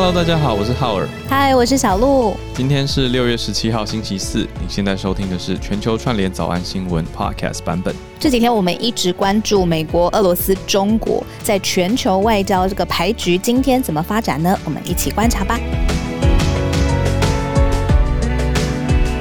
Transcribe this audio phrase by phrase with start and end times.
[0.00, 1.08] Hello，大家好，我是浩尔。
[1.28, 2.36] 嗨，我是小鹿。
[2.54, 4.46] 今天是六月十七号，星期四。
[4.60, 7.92] 你现在收听的是全球串联早安新闻 Podcast 版本。
[8.16, 14.56] 这几天我们一直关注美国、俄罗斯、中国在全球外交这个牌局，今天怎么发展呢？
[14.64, 15.58] 我们一起观察吧。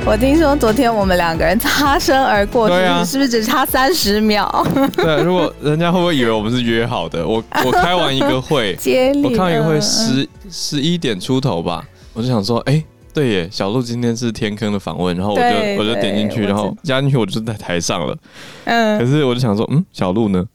[0.07, 4.65] 我听说昨天我们两个人擦身而过，对啊，是不是只差三十秒？
[4.95, 7.27] 对，如果人家会不会以为我们是约好的？
[7.27, 12.81] 我 我开完一个会，接我开完一个会十十一点出头吧，我就想说，哎，
[13.17, 15.43] 对耶，小鹿今天是天坑的访问，然后我就
[15.79, 18.15] 我就点进去，然后加进去，我就在台上了。
[18.65, 20.45] 嗯，可是我就想说，嗯，小鹿呢？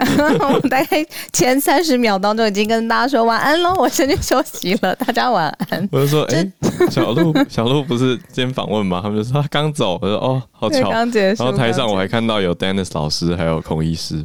[0.00, 5.88] 我 大概前三十秒当中已经跟大家说晚安喽，我先去休息了，大家晚安。
[5.92, 6.52] 我就说，哎、欸，
[6.90, 8.98] 小鹿，小鹿不是今天访问吗？
[9.00, 9.96] 他们就说他刚走。
[10.02, 10.90] 我说，哦，好巧。
[10.90, 14.24] 然后台上我还看到有 Dennis 老师，还有孔医师。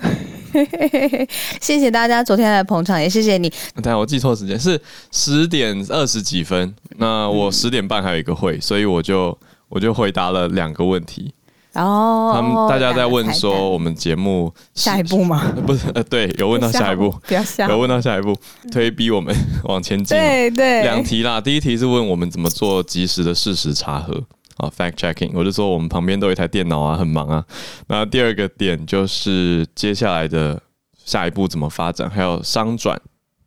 [1.60, 3.52] 谢谢大家昨天来捧场，也谢谢你。
[3.82, 9.36] 但我记错时间是十点二十几分，那我十点半还有一个会，所以我就
[9.68, 11.32] 我就回答了两个问题。
[11.72, 15.50] 然后他们大家在问说，我们节目下一步吗？
[15.66, 18.36] 不是，呃，对，有问到下一步，不要笑，有问到下一步，
[18.70, 19.34] 推逼我们
[19.64, 20.14] 往前进。
[20.14, 21.40] 对对，两题啦。
[21.40, 24.22] 第一题是问我们怎么做及时的事实查核
[24.56, 25.30] 啊，fact checking。
[25.34, 27.44] 我就说我们旁边都有一台电脑啊，很忙啊。
[27.88, 30.60] 那第二个点就是接下来的
[31.04, 33.00] 下一步怎么发展，还有商转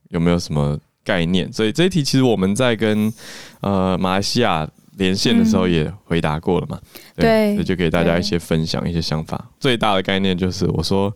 [0.10, 1.52] 有没有什么概念？
[1.52, 3.12] 所以这一题其实我们在跟
[3.62, 4.68] 呃马来西亚。
[4.98, 6.80] 连线的时候也回答过了嘛？
[7.18, 9.50] 嗯、对，那就给大家一些分享，一些想法。
[9.60, 11.14] 最大的概念就是，我说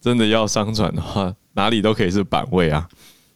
[0.00, 2.88] 真的要商转的话，哪里都可以是板位啊，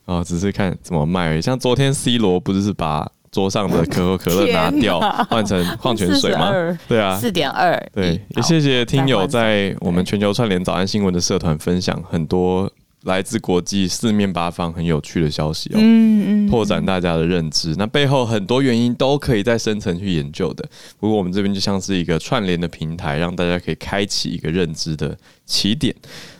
[0.04, 1.40] 啊，只是看怎么卖而已。
[1.40, 6.50] 像昨天 C 罗不是是把桌上的可口可乐拿掉，换成 矿泉水吗？
[6.88, 7.76] 对啊，四点二。
[7.92, 12.70] 对，也谢谢听友在我们全球串联早安新闻的社团分享很多。
[13.04, 17.74] 来自国际四面八方很有趣的消息哦，嗯嗯，拓展大家的认知。
[17.76, 20.66] 那背后很多原因都可以在深层去研究的。
[20.98, 25.14] 不过我们这边就像是一个串联的平台，让大家可以开启一个认知的
[25.44, 25.94] 起点，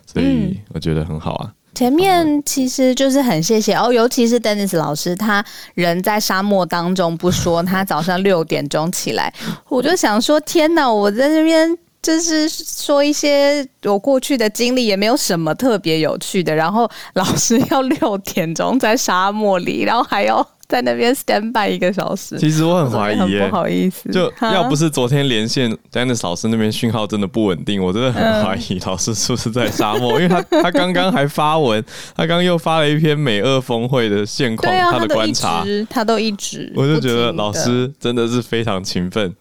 [0.06, 1.52] 所以我觉得很好啊。
[1.74, 9.32] 前面其实就是很谢谢哦，尤其是 Dennis 老师，他人在沙漠当中不说，他早上六点钟起来，
[9.68, 11.76] 我就想说天哪，我在这边。
[12.04, 16.54] 就是说一些我过去的经历，也没有什么特别有趣的。
[16.54, 22.38] 然后老师要六点钟在沙漠里，然后还要在那边 stand by 一个小时。
[22.38, 31.84] 其实我很怀疑耶，不好意思，就要不是昨天连线 Dennis 老师那边讯号真的不稳定，我真的很怀疑老师是不是在沙漠， 因为他他刚刚还发文，
[32.16, 39.34] 他刚又发了一篇美俄峰会的现况，他的观察，他都一直，我就觉得老师真的是非常勤奋。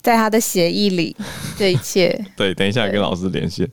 [0.00, 1.14] 在他的协议里，
[1.56, 2.18] 这一切。
[2.36, 3.68] 对，等一下跟老师连线，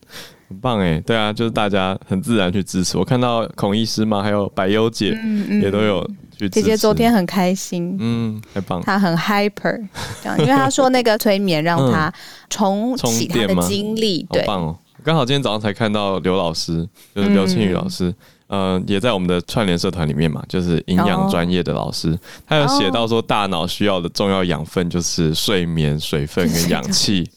[0.49, 0.99] 很棒哎。
[1.01, 2.97] 对啊，就是大家很自然去支持。
[2.97, 6.05] 我看到孔医师嘛，还有百优姐，嗯嗯，也都有
[6.37, 6.61] 去支持。
[6.61, 8.81] 姐姐昨天很开心，嗯，太棒。
[8.81, 9.87] 她很 hyper，
[10.21, 12.11] 这样，因为她说那个催眠让她
[12.49, 14.27] 重启她的精力。
[14.31, 14.77] 对，好棒哦。
[15.03, 18.09] 刚好今天早上才看到刘老师，就是刘庆宇老师。
[18.09, 18.15] 嗯
[18.49, 27.29] 呃，也在我们的串联社团里面嘛，就是营养专业的老师，哦、他有写到说，大脑需要的重要养分就是睡眠、水分跟氧气。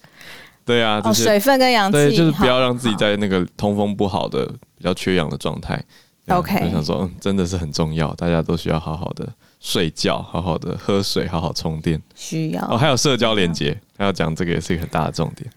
[0.65, 4.47] 对啊，哦，水分跟氧气，对，就是不要让自己在那个通风不好的、
[4.77, 5.83] 比较缺氧的状态。
[6.29, 9.29] OK，我想说，嗯，真的是很重要，大家都需要好好的
[9.61, 12.01] 睡觉，好好的喝水，好好充电。
[12.15, 15.51] 需要哦，还有社交连接，还要讲这个也是一个很大的重点。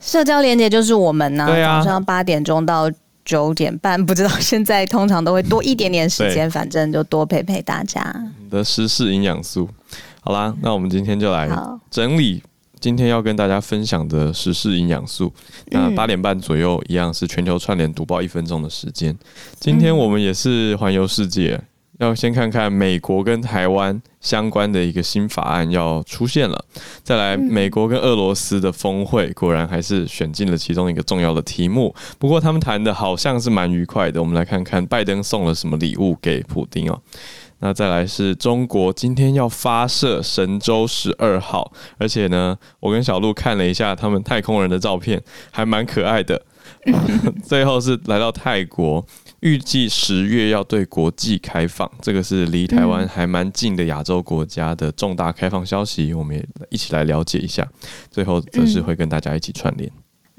[0.00, 2.90] 社交连接就是我们呢、啊，对啊、早上八点钟到。
[3.24, 8.00] 九点半， 不知道现在通常都会多一点点时间，反正就多陪陪大家。
[8.42, 9.68] 你的时事营养素，
[10.22, 11.46] 好啦，那我们今天就来
[11.90, 12.42] 整理
[12.80, 15.32] 今天要跟大家分享的时事营养素。
[15.70, 19.16] 那八点半左右一样是全球串联读报一分钟的时间。
[19.58, 21.60] 今天我们也是环游世界。
[21.98, 26.64] 要先看看美国跟台湾相关的一个新法案要出现了，
[27.02, 31.92] 再来美国跟俄罗斯的峰会，果然还是选进了其中一个重要的题目。
[32.16, 37.02] 不过他们谈的好像是蛮愉快的，我们来看看拜登送了什么礼物给普丁哦。
[37.60, 46.40] 那再来是中国今天要发射神舟十二号，而且呢，我跟小鹿看了一下他们太空人的照片，还蛮可爱的。
[47.42, 49.04] 最后是来到泰国。
[49.40, 57.64] 预计十月要对国际开放，这个是离台湾还蛮近的亚洲国家的重大开放消息，我们也一起来了解一下。
[58.10, 59.88] 最后则是会跟大家一起串联。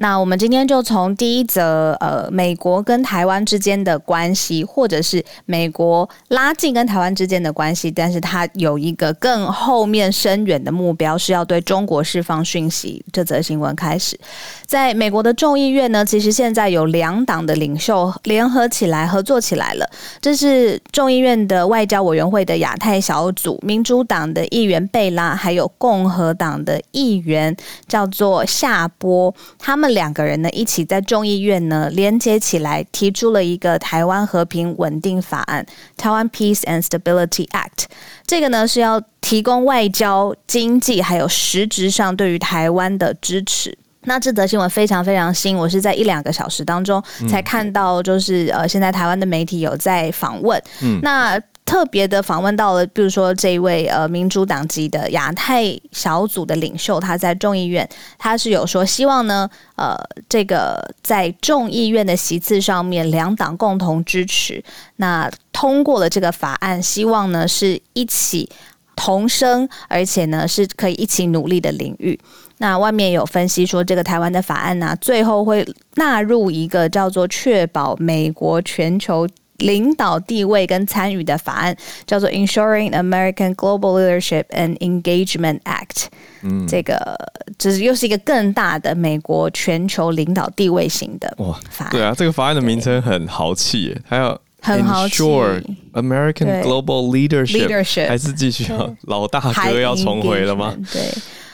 [0.02, 13.04] 那我们今天就从第一则，呃，美国跟台湾之间的关系，或者是美国拉近跟台湾之间的关系，但是它有一个更后面深远的目标，是要对中国释放讯息。
[13.12, 14.18] 这则新闻开始，
[14.66, 19.86] 在美国的众议院呢，其实现在有两党的领袖联合起来合作起来了。
[20.22, 27.54] 这是众议院的外交委员会的亚太小组，民主党的议员贝拉，还有共和党的议员
[27.86, 29.89] 叫做夏波，他们。
[29.90, 35.66] 两个人呢，一起在众议院呢连接起来，提出了一个台湾和平稳定法案
[35.98, 37.86] （台湾 Peace and Stability Act）。
[38.26, 43.78] 这个呢是要提供外交、经济还有实质上对于台湾的支持。
[44.04, 50.62] 那这则新闻非常非常新，我是在一两个小时当中才看到，就是呃，现在台湾的媒体有在访问。
[50.82, 51.40] 嗯，那。
[51.70, 57.88] 特别的访问到了，比如说这一位呃民主党籍的亚太小组的领袖，他在众议院，
[58.18, 59.96] 他是有说希望呢，呃，
[60.28, 64.64] 这个在众议院的席次上面，两党共同支持，
[64.96, 68.50] 那通过了这个法案，希望呢是一起
[68.96, 72.20] 同声，而且呢是可以一起努力的领域。
[72.58, 75.64] 那外面有分析说，这个台湾的法案呢、最后会
[75.98, 79.28] 纳入一个叫做确保美国全球。
[79.60, 81.76] 领导地位跟参与的法案
[82.06, 86.08] 叫做 Ensuring American Global Leadership and Engagement Act，
[86.42, 87.18] 嗯，这个
[87.58, 91.36] 就是又是一个更大的美国全球领导地位型的
[91.70, 91.92] 法案。
[91.92, 95.64] 对啊，这个法案的名称很豪气耶，还有 Ensure
[95.94, 100.76] American Global Leadership，, Leadership 还是继续啊老大哥要重回了吗？
[100.92, 101.02] 对，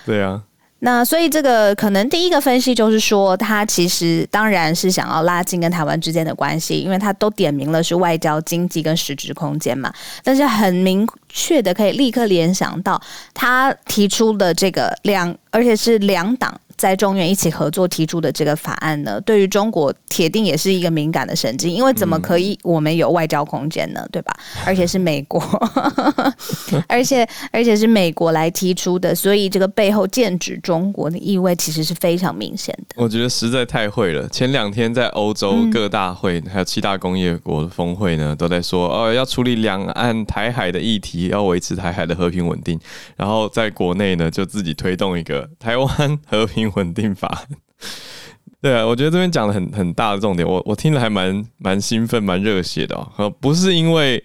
[0.06, 0.42] 对啊。
[0.86, 9.92] 那所以这个可能第一个分析就是说，他其实当然是想要拉近跟台湾之间的关系，因为他都点明了是外交、经济跟实质空间嘛。
[10.24, 13.02] 但是很明确的可以立刻联想到，
[13.34, 16.54] 他提出的这个两，而且是两党。
[16.78, 24.06] 在中院一起合作提出的这个法案呢，对于中国铁定也是一个敏感的神经，因为怎么可以我们有外交空间呢？
[24.12, 24.36] 对吧？
[24.66, 25.42] 而且是美国，
[26.88, 32.96] 而且而且是美国来提出的，所以这个背后剑指中国的意味其实是非常明显的。
[32.98, 34.28] 我觉得实在太会了。
[34.28, 42.80] 前两天在欧洲各大会，还有七大工业国的峰会呢，都在说哦，要处理两岸台海的议题，要维持台海的和平稳定。
[43.16, 46.65] 然后在国内呢，就自己推动一个台湾和平。
[46.76, 47.44] 稳定法，
[48.62, 53.30] 对啊，我觉得这边讲的很很大的重点，我我听了还蛮蛮兴奋、蛮热血的哦。
[53.40, 54.24] 不是因为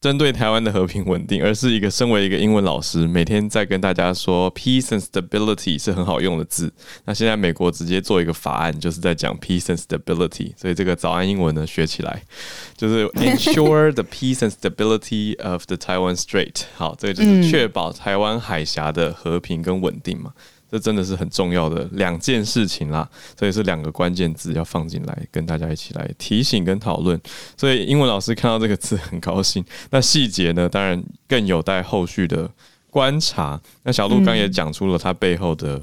[0.00, 6.72] 针对台湾的和平稳定，而是一个身为一个英文老师，每天在跟大家说 peace and stability 是很好用的字。
[7.06, 12.22] 那现在美国直接做一个法案，就是在讲 peace and stability，所以这个早安英文呢学起来，
[12.76, 16.62] 就是 ensure the peace and stability of the Taiwan Strait。
[16.76, 20.32] 好，这个就是确保台湾海峡的和平跟稳定嘛。
[20.70, 23.08] 这真的是很重要的两件事情啦，
[23.38, 27.20] 所以是两个关键字要放进来，跟大家一起来提醒跟讨论。
[27.56, 32.50] 所以英文老师看到这个字很高兴，那细节呢，当然更有待后续的
[32.90, 33.60] 观察。
[33.84, 35.80] 那小鹿刚也讲出了它背后的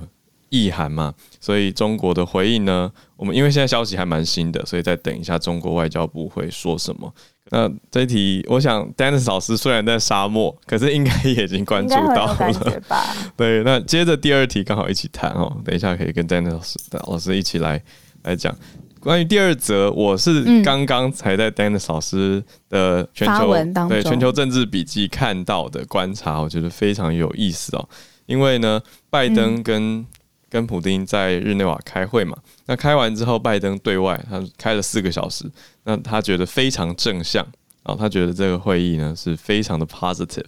[0.53, 1.11] 意涵嘛，
[1.41, 7.11] 所以中国的回应呢，我们因为现在消息还蛮新的，所以再等一下中国外交部会说什么。
[7.50, 12.81] 那这一题，我想 Dennis 老师虽然在沙漠，可是应该也已经关注到了。
[13.35, 15.59] 对，那接着第二题刚好一起谈哦。
[15.65, 17.81] 等一下可以跟 Dennis 老师老师一起来
[18.21, 18.55] 来讲
[19.00, 19.91] 关于第二则。
[19.91, 23.53] 我是刚刚才在 Dennis 老师的全球
[23.89, 27.89] 对全球政治笔记看到的观察，我觉得非常有意思哦。
[28.25, 30.03] 因为呢，拜登跟
[30.53, 35.50] 跟普丁在日内瓦开会嘛，那开完之后，拜登对外他开了四个小时。
[35.83, 37.43] 那他觉得非常正向
[37.81, 40.45] 啊，他觉得这个会议呢是非常的 positive，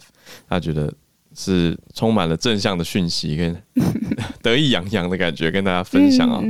[0.48, 0.94] 他觉得
[1.34, 3.62] 是充满了正向的讯息跟
[4.40, 6.40] 得意洋洋的感觉跟大家分享啊。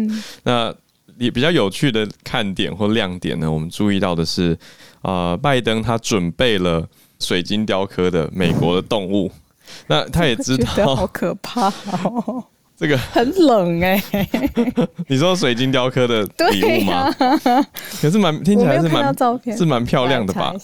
[0.43, 0.75] 那
[1.17, 4.55] 也比较有趣的看点或亮点呢，我们注意到的是
[5.01, 6.87] 啊，拜登他准备了
[7.21, 9.33] 水晶雕刻的美国的动物，
[9.89, 11.69] 那他也知道好可怕
[12.05, 12.45] 哦。
[12.77, 12.97] 这个。
[12.99, 14.29] 很冷哎、欸，
[15.09, 17.11] 你说水晶雕刻的礼物吗？
[17.19, 17.67] 啊、
[18.01, 19.15] 可是蛮听起来是蛮
[19.57, 20.55] 是蛮漂亮的吧？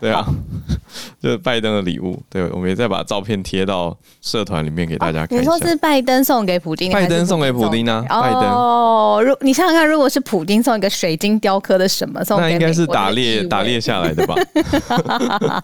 [0.00, 0.26] 对啊，
[1.22, 2.20] 就是拜登的礼物。
[2.28, 5.38] 对，我们也再把照片贴到社团里面给大家看。
[5.38, 6.92] 你说是拜登送给普丁？
[6.92, 8.04] 拜登送给普丁呢？
[8.08, 12.44] 拜登哦，如你想想看，如果是普丁送一个水晶雕刻的什么送给？
[12.44, 14.34] 那应该是打猎打猎下来的吧？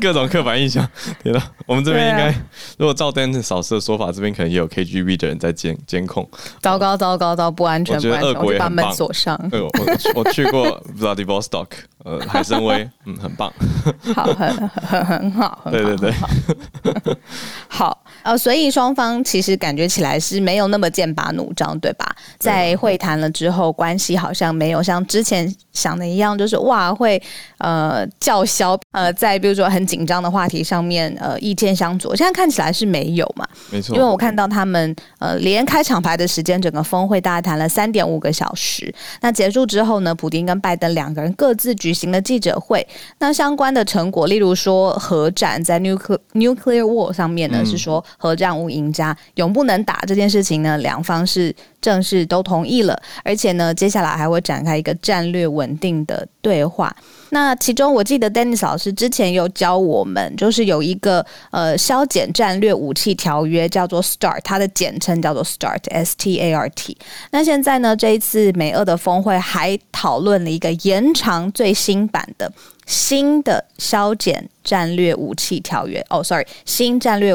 [0.00, 0.86] 各种刻板印象，
[1.22, 1.42] 天哪！
[1.66, 2.34] 我们这边应该，
[2.78, 6.28] 如果照 Dennis 老师的说法，这边可能也有 KGB 的人在监监控。
[6.60, 7.96] 糟糕糟糕糟，不安全！
[7.96, 8.92] 我觉得俄国也很棒。
[8.92, 9.38] 锁上。
[9.52, 9.70] 我
[10.14, 11.66] 我去过 Vladivostok。
[12.04, 13.52] 呃，海参崴，嗯，很棒，
[14.14, 16.12] 好，很很很好，对对对，
[17.68, 18.02] 好。
[18.22, 22.04] 呃，所以双方其实感觉起来是没有那么剑拔弩张，对吧？
[22.38, 27.22] 在会谈了之后，关系好像没有像之前想的一样，就是哇会
[27.58, 32.16] 呃叫嚣，呃在比如说很紧张的话题上面呃意见相左。
[32.16, 33.46] 现在看起来是没有嘛？
[33.70, 38.92] 没错，因为我看到他们呃连开场牌的时间，整个峰会大概谈了三点五个小时。
[39.20, 42.84] 那结束之后呢，普丁跟拜登两个人各自举行了记者会。
[43.20, 47.96] 那相关的成果，例如说核战在 nuclear nuclear war 上面呢，嗯、是说。
[48.18, 56.94] 核战无赢家，永不能打这件事情呢，两方是正式都同意了，而且呢，接下来还会展开一个战略稳定的对话。
[57.30, 66.96] 那其中，我记得 Dennis 老师之前有教我们，就是有一个呃削减战略武器条约，叫做 START，它的简称叫做 START，S T A R T。
[67.30, 72.50] 那现在呢，这一次美俄的峰会还讨论了一个延长最新版的
[72.86, 76.02] 新的削减战略武器条约。
[76.08, 77.34] 哦，sorry，新战略。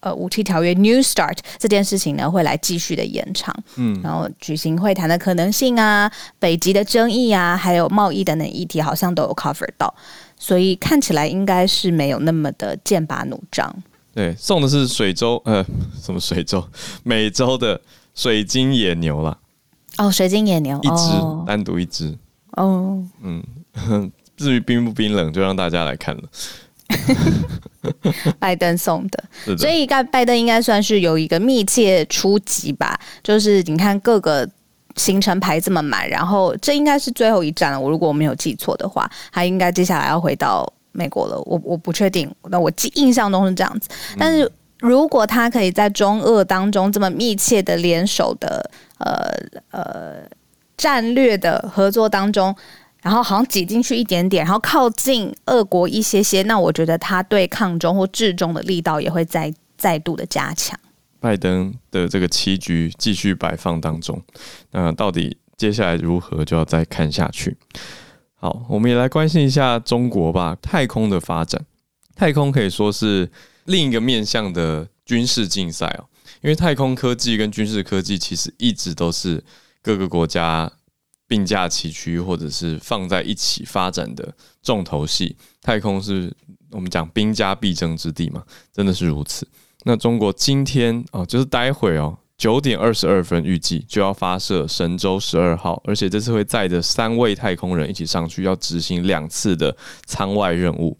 [0.00, 9.92] 呃，武器条约 New Start 这件事情呢，会来继续的延长，嗯，然后举行会谈的可能性啊，北极的争议啊，还有贸易等等议题，好像都有 cover 到，
[10.38, 13.74] 所以看起来应该是没有那么的剑拔弩张。
[14.14, 15.66] 对，送的是水洲，呃，
[16.00, 16.64] 什么水州？
[17.02, 17.80] 美洲的
[18.14, 19.36] 水晶野牛了。
[19.96, 22.16] 哦，水晶野牛，一只，哦、单独一只。
[22.52, 23.42] 哦，嗯，
[24.38, 26.22] 至于冰不冰冷，就让大家来看了。
[28.38, 32.98] 拜登送的，的所以该拜登应该算是有一个密切出击吧。
[33.22, 34.48] 就是你看各个
[34.96, 37.78] 行程排这么满，然后这应该是最后一站了。
[37.78, 41.38] 我如果我没有记错的话，他应该接下来要回到美国了。
[41.44, 43.90] 我我不确定，那我记印象中是这样子。
[44.18, 49.30] 但是如果他可以在中俄当中这么密切的联手的呃
[49.72, 50.22] 呃
[50.78, 52.56] 战略的合作当中。
[53.02, 60.78] 然后好像挤进去一点点，然后靠近俄国一些些，那我觉得他对抗中或制中的力道也会再再度的加强。
[61.20, 64.20] 拜登的这个棋局继续摆放当中，
[64.72, 67.56] 那到底接下来如何，就要再看下去。
[68.34, 70.56] 好，我们也来关心一下中国吧。
[70.60, 71.64] 太空的发展，
[72.14, 73.30] 太空可以说是
[73.64, 76.06] 另一个面向的军事竞赛哦，
[76.42, 79.42] 因为太空科技跟军事科技其实一直都是
[79.82, 80.72] 各个国家。
[81.28, 85.36] 并驾齐驱，或者是放在一起发展的重头戏。
[85.62, 86.34] 太空是
[86.70, 88.42] 我们讲兵家必争之地嘛，
[88.72, 89.46] 真的是如此。
[89.84, 100.98] 那中国今天哦，就是待会哦，九点二十二分预计就要发射神舟十二号，而且这次会载着三位太空人一起上去，要执行两次的舱外任务。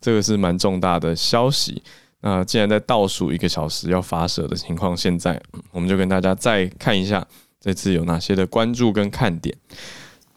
[0.00, 1.82] 这个是蛮重大的消息。
[2.20, 5.40] 那既然在倒数一个小时要发射的情况，现在
[5.72, 7.26] 我们就跟大家再看一下。
[7.60, 9.54] 这次有哪些的关注跟看点？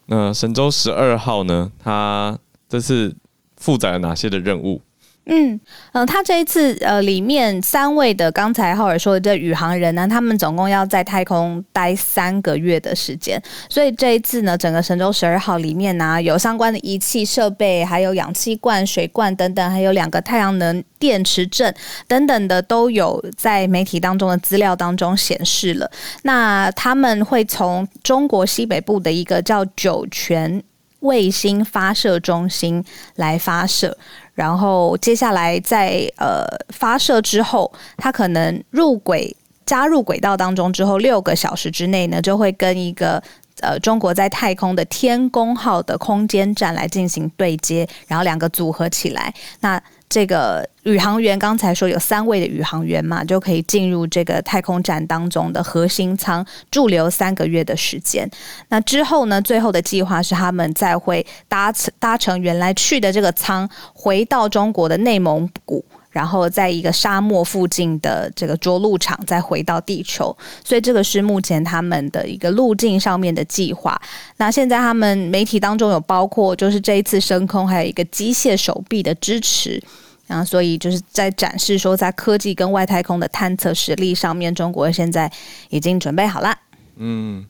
[0.06, 1.72] 那神舟十二号呢？
[1.78, 2.38] 它
[2.68, 3.16] 这次
[3.56, 4.82] 负载了哪些的任务？
[5.26, 5.58] 嗯
[5.92, 21.74] 嗯，他这一次呃，里面三位的刚才浩尔说的这宇航人呢，他们总共要在太空待三个月的时间，所以这一次呢，整个神舟十二号里面呢，有相关的仪器设备，还有氧气罐、水罐等等，还有两个太阳能电池阵
[22.06, 25.90] 等等的，都有在媒体当中的资料当中显示了。
[26.22, 30.62] 那他们会从中国西北部的一个叫酒泉
[31.04, 32.84] 卫星发射中心
[33.16, 33.96] 来发射。
[34.34, 39.34] 然后接下来在呃发射之后，它可能入轨
[39.64, 43.22] 加入轨道当中之后，六个小时之内呢，就会跟一个
[43.60, 49.80] 呃中国在太空的天宫号的空间站来进行对接，然后两个组合起来，那。
[50.08, 58.30] 这个宇航员刚才说有三位的宇航员嘛，就可以进入这个太空站当中的核心舱驻留三个月的时间。
[58.68, 65.84] 那之后呢，最后的计划是他们再会搭搭乘原来去的这个舱回到中国的内蒙古，
[66.14, 70.34] 然后在一个沙漠附近的这个着陆场再回到地球。
[70.64, 74.00] 所以这个是目前他们的一个路径上面的计划。
[74.38, 79.82] 那现在他们媒体当中有包括，就是这一次升空还有一个机械手臂的支持。
[80.26, 85.30] 然后，所以就是在展示说，在科技跟外太空的探测实力上面，中国现在
[85.68, 86.56] 已经准备好了。
[86.96, 87.44] 嗯，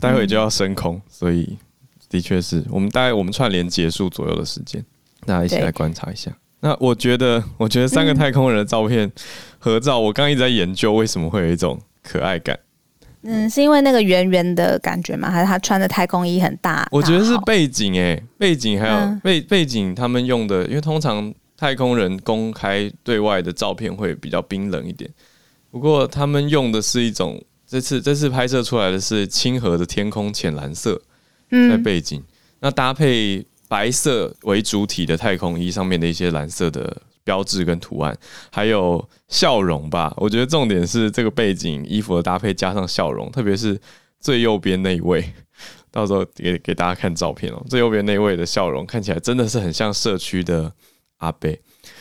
[0.00, 1.56] 待会就要升空，嗯、所以
[2.08, 4.84] 的确是我们大概我们串联结束左右的时间，
[5.24, 6.32] 大家一起来观察一下。
[6.60, 9.12] 对那我觉得，我觉得三个太空人的照片、嗯、
[9.58, 12.58] 合照，我刚刚一直在研究为什么会有一种可爱感。
[13.22, 15.30] 嗯，是因为那个圆圆的感觉吗？
[15.30, 16.86] 还是他穿的太空衣很大？
[16.92, 21.34] 我觉得是背景诶、欸，背景还有背、嗯、背景他们用的，因为通常。
[21.60, 25.10] 太空人公开对外的照片会比较冰冷一点，
[25.72, 31.02] 不过他们用的是一种，这次这次拍摄出来的是清河的天空浅蓝色，
[31.50, 32.24] 在背景，嗯、
[32.60, 38.16] 那搭配白色为主体的太空衣上面的一些蓝色的标志跟图案，
[38.50, 40.12] 还有笑容吧。
[40.16, 43.78] 我觉得重点是这个背景衣服的搭配加上笑容，特别是
[44.18, 45.22] 最右边那一位，
[45.92, 47.62] 到时候给给大家看照片哦。
[47.68, 50.72] 最右边那位的笑容看起来真的是很像社区的
[51.18, 51.60] 阿贝，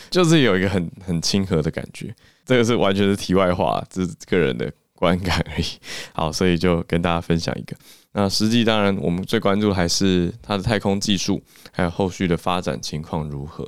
[0.10, 2.16] 就是有一个很很亲和的感觉。
[2.46, 5.66] 这个是完全是题外话，这是个人的观感而已。
[6.14, 7.76] 好，所以就跟大家分享一个。
[8.20, 11.40] 那实际当然，我们最关注还是它的太空技术，
[11.72, 13.64] 还有后续的发展情况如何。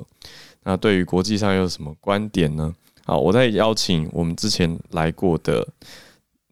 [0.64, 2.74] 那对于国际上有什么观点呢？
[3.04, 5.64] 好，我再邀请我们之前来过的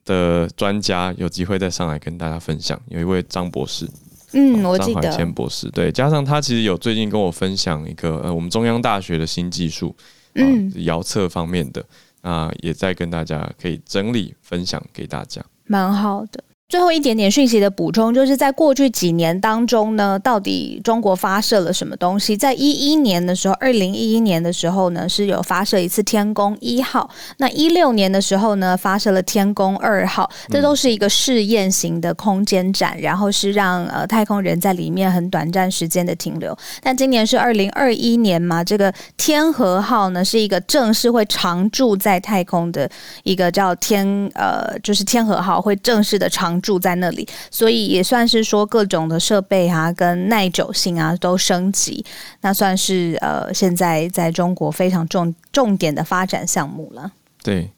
[0.05, 2.81] 的专家，有机会再上来跟大家分享。
[2.87, 3.85] 有一位张博士，
[4.31, 9.93] 嗯，我记得张怀谦博士，对，加上他其实有最近跟我分享一个呃，我们中央大学的新技术，
[10.37, 11.85] 嗯，遥测方面的，
[12.23, 16.45] 那也在跟大家可以整理分享给大家，蛮好的。
[16.71, 22.37] 最后一点点讯息的补充，就是在过去几年当中呢，到底中国发射了什么东西？
[22.37, 27.09] 在一一年的时候，二零一一年的时候呢，是有发射一次天宫一号。
[27.39, 36.55] 那一六年的时候呢，发射了天宫二号，这都是一个试验型的空间站，然后是让呃太空人在里面很短暂时间的停留。
[36.83, 42.87] 但今年是二零二一年嘛，这个天和号呢，是一个正式会常驻在太空的
[43.23, 46.58] 一个叫天呃，就是天和号会正式的常。
[46.61, 52.05] 住在那里，所以也算是说各种的设备啊，跟耐久性啊都升级，
[52.41, 57.13] 那算是呃现在在中国非常重重点的发展项目了。
[57.43, 57.71] 对，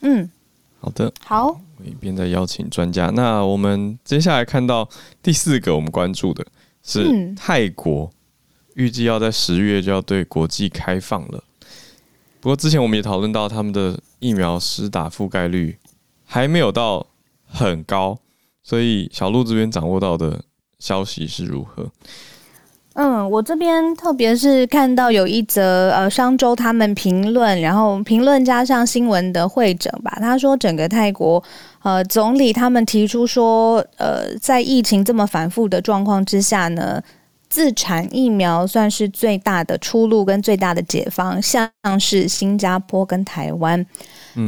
[0.00, 0.30] 嗯，
[0.80, 3.10] 好的，好，我一边在邀请专家。
[3.14, 4.88] 那我们接下来看到
[5.22, 6.46] 第四个我们关注的
[6.82, 8.10] 是泰国，
[8.74, 11.42] 预计要在十月就要对国际开放了。
[12.40, 15.76] 不过之前我们也讨论到他们的疫苗施打覆盖率
[16.24, 17.04] 还没有到
[17.44, 18.16] 很高。
[18.68, 20.38] 所以小鹿这边掌握到的
[20.78, 21.90] 消息是如何？
[22.92, 30.18] 嗯，我这边特别是看到有一则呃商周他们评论，然后评论加上新闻的会诊吧。
[30.20, 31.42] 他说整个泰国
[31.82, 37.02] 呃总理他们提出说，呃在疫情这么反复的状况之下呢，
[37.48, 43.84] 自产疫苗算是最大的出路跟最大的解放，像是新加坡跟台湾。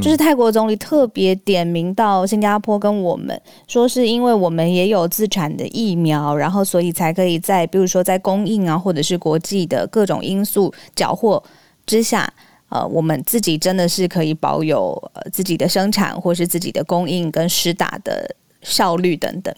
[0.00, 11.42] 就是泰国总理特别点名到新加坡跟我们说，是因为我们也有自产的疫苗，然后所以才可以在比如说在供应啊，或者是国际的各种因素缴获
[11.86, 12.32] 之下，
[12.68, 19.52] 呃，我们自己真的是可以保有呃自己的生产或是自己的供应跟施打的效率等等。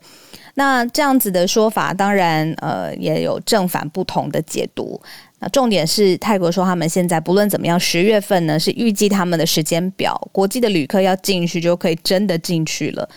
[0.55, 5.01] 那这样子的说法，当然呃也有正反不同的解读。
[5.39, 13.09] 那重点是泰国说他们现在不论怎么样，十月份呢是预计他们的时间表，国际的旅客要进去就可以真的进去了。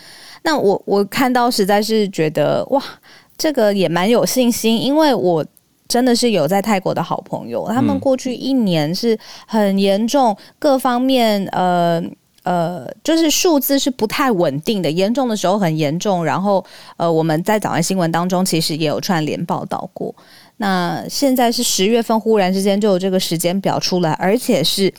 [0.42, 2.82] 那我我看到实在是觉得哇，
[3.36, 5.44] 这个也蛮有信心，因为我
[5.86, 12.02] 真的是有在泰国的好朋友，他们过去一年是很严重，各方面呃。
[12.46, 16.24] 呃，就是数字是不太稳定的，严重的时候很严重。
[16.24, 16.64] 然后，
[16.96, 20.14] 呃，我们在早安新闻当中其实也有串联报道过。
[20.58, 24.94] 那现在是十月份，忽然之间就有这个时间表出来，而且是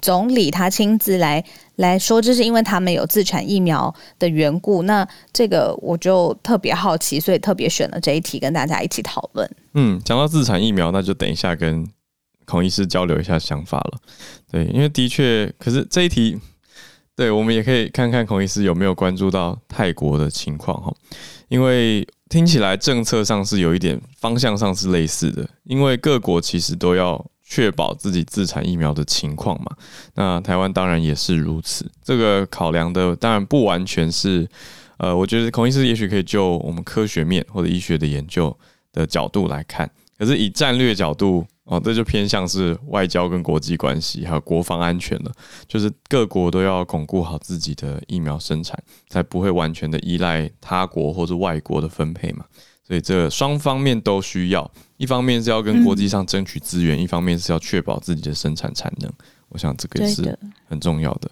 [0.00, 1.44] 总理他亲自来
[1.76, 4.82] 来说，这是因为他们有自产疫苗的缘故。
[4.82, 9.48] 那这个我就特别好奇，所以特别选了这一题跟大家一起讨论。
[9.74, 11.86] 嗯，讲到自产疫苗，那就等一下跟
[12.44, 13.98] 孔医师交流一下想法了。
[14.50, 16.36] 对，因为的确，可是这一题。
[17.18, 20.94] 对，我们也可以看看孔医师有没有关注到泰国的情况哈，
[21.48, 29.76] 因为听起来政策上是有一点方向上是类似的，因为各国其实都要确保自己自产疫苗的情况嘛，
[30.14, 31.90] 那台湾当然也是如此。
[32.04, 34.48] 这个考量的当然不完全是，
[34.98, 38.56] 呃，我觉得孔医师也许可以就我们科学面或者医学的研究
[38.92, 41.46] 的角度来看，可是以战略角度。
[41.70, 45.30] 哦，这就偏向是外交跟国际关系，还有国防安全了。
[45.66, 52.46] 就是各国都要巩固好自己的疫苗生产，才不会完全的依赖他国或者外国的分配嘛。
[52.82, 59.12] 所以这双方面都需要，一方面是要跟国际上争取资源，嗯，一方面是要确保自己的生产产能。
[59.50, 61.30] 我想这个也是很重要的。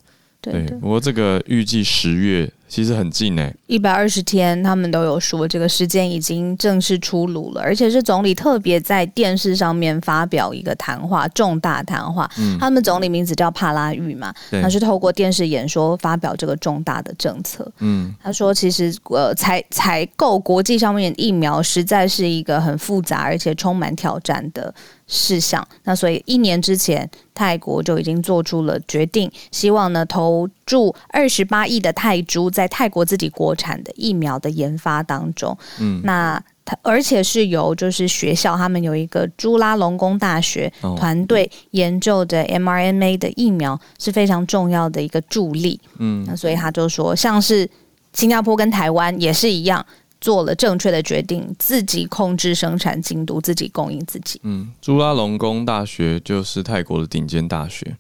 [0.53, 12.29] 对，不过这个预计十月其实很近诶，一百二十天，他们都有说这个时间已经正式出炉了，而且是总理特别在电视上面发表一个谈话，重大谈话。
[12.39, 17.71] 嗯，他们总理名字叫帕拉育嘛，他是透过电视演说发表这个重大的政策。
[17.79, 24.75] 嗯，他说其实呃采采购国际上面的疫苗实在是一个很复杂而且充满挑战的
[25.07, 25.67] 事项。
[25.85, 35.57] 那所以一年之前，泰国就已经做出了决定，希望呢投注二十八亿的泰铢在泰国自己国产的疫苗的研发当中。
[35.81, 36.43] 嗯，那。
[36.83, 45.81] 而且是由就是学校，他们有一个朱拉隆功大学团队研究的 mRNA 的疫苗是非常重要的一个助力。
[45.99, 47.71] 嗯，那所以他就说，像是
[48.13, 49.87] 新加坡跟台湾也是一样，
[50.27, 54.41] 做了正确的决定，自己控制生产进度，自己供应自己。
[54.43, 57.97] 嗯，朱拉隆功大学就是泰国的顶尖大学，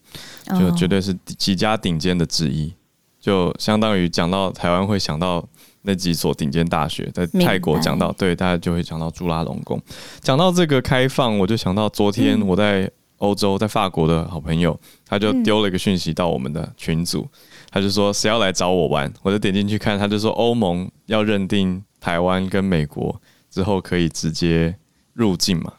[0.59, 2.75] 就绝对是几家顶尖的之一，
[3.21, 5.47] 就相当于讲到台湾会想到。
[5.89, 9.81] 那几所顶尖大学在泰国讲到，对，大家就会讲到朱拉隆功。
[10.21, 17.29] 讲到这个开放，我就想到昨天我在欧洲，在法国的好朋友，他就丢了一个讯息到我们的群组，
[17.71, 24.77] 他就说谁要来找我玩，我就点进去看，他就说欧盟要认定台湾跟美国之后可以直接
[25.13, 25.73] 入境嘛。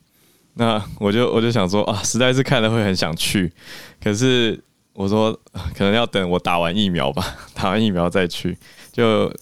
[0.54, 3.52] 那我就我就想说啊，实在是看了会很想去，
[4.02, 5.32] 可是我说
[5.76, 8.58] 可能要等我打完疫苗吧， 打完疫苗再去
[8.92, 9.34] 就。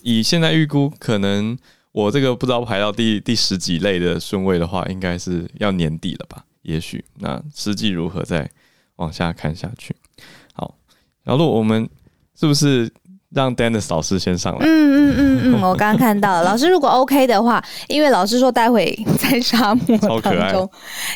[0.00, 1.58] 以现在预估，可能
[1.90, 6.44] 我这个不知道排到第第十几类的顺位的话，应该是要年底了吧？
[6.68, 8.48] 也许那实际如何再
[8.96, 9.96] 往下看下去。
[10.52, 10.74] 好，
[11.24, 11.88] 然后我们
[12.38, 12.92] 是不是
[13.30, 14.66] 让 Dennis 老师先上来？
[14.66, 20.70] 嗯嗯嗯嗯，我刚刚看到了老师，如果 OK 的话，因为老师说待会在沙漠当中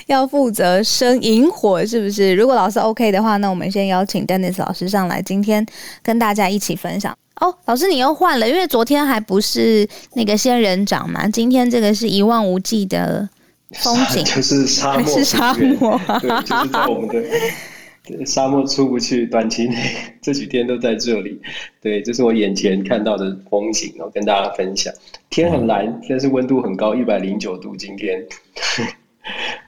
[0.07, 2.35] 要负责生营火，是不是？
[2.35, 5.67] 如果老师 OK 的话，那我们先邀请 Dennis 老师上来，今天
[6.03, 7.15] 跟大家一起分享。
[7.41, 13.29] 哦，老师，你又换了，因为昨天还不是那个仙人掌嘛，今天这个是一望无际的
[13.73, 19.77] 风景， 就是沙漠，是沙漠，对，就是在我们的 沙漠出不去，短期内
[20.21, 21.41] 这几天都在这里。
[21.81, 24.93] 对，这是我眼前看到的风景，我跟大家分享。
[25.31, 27.75] 天很蓝，但是温度很高，一百零九度。
[27.77, 28.23] 今天，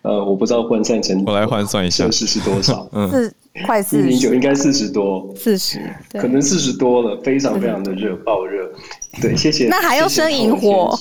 [0.02, 2.88] 呃，我不知道换算成，我来换算一下，摄氏是多少？
[2.92, 3.32] 嗯。
[3.64, 5.78] 快四，零九应该四十多，四十，
[6.14, 8.68] 可能四十多了，非常非常的热，爆热。
[9.20, 9.68] 对，谢谢。
[9.68, 10.98] 那还要生萤火，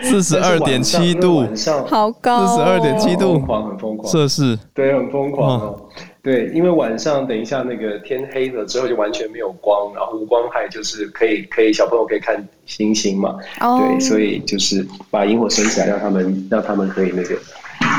[0.00, 5.80] 四十二点七度，晚上好高，四十二点七度，疯狂，很疯狂，摄氏，对，很疯狂哦。
[6.22, 13.36] 对，因为晚上等一下那个天黑了之后就完全没有光，然后无光害就是可以可以小朋友可以看星星嘛。
[13.58, 17.36] 对，所以就是把萤火升起来，让他们让他们可以那个。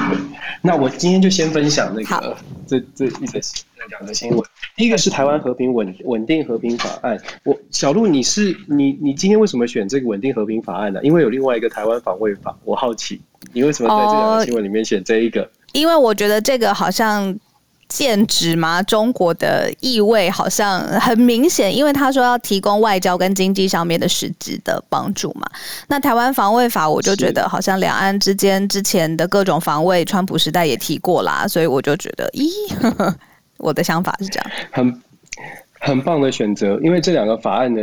[0.61, 3.39] 那我今天就先分享那个这这一个
[3.77, 4.41] 那两个新闻。
[4.75, 7.19] 第一个是台湾和平稳稳定和平法案。
[7.43, 10.99] 我小路，你是你你今天为什么选这个稳定和平法案呢？
[11.03, 15.49] 因为有另外一个台湾防卫法，我好奇你为什么在这两个新闻里面选这一个？
[15.73, 17.37] 因为我觉得这个好像。
[17.93, 18.81] 剑指吗？
[18.81, 25.47] 中国的意味好像很明显，因为他说要提供外交跟经济上面的实质的帮助嘛。
[25.87, 32.49] 那台湾防卫法，我就觉得好像两岸之间之前的各种防卫，川普时代也提过啦，所以我就觉得，咦，
[32.81, 33.15] 呵呵，
[33.57, 34.51] 我的想法是这样。
[34.71, 35.01] 很
[35.85, 37.81] 很棒的选择，因为这两个法案呢，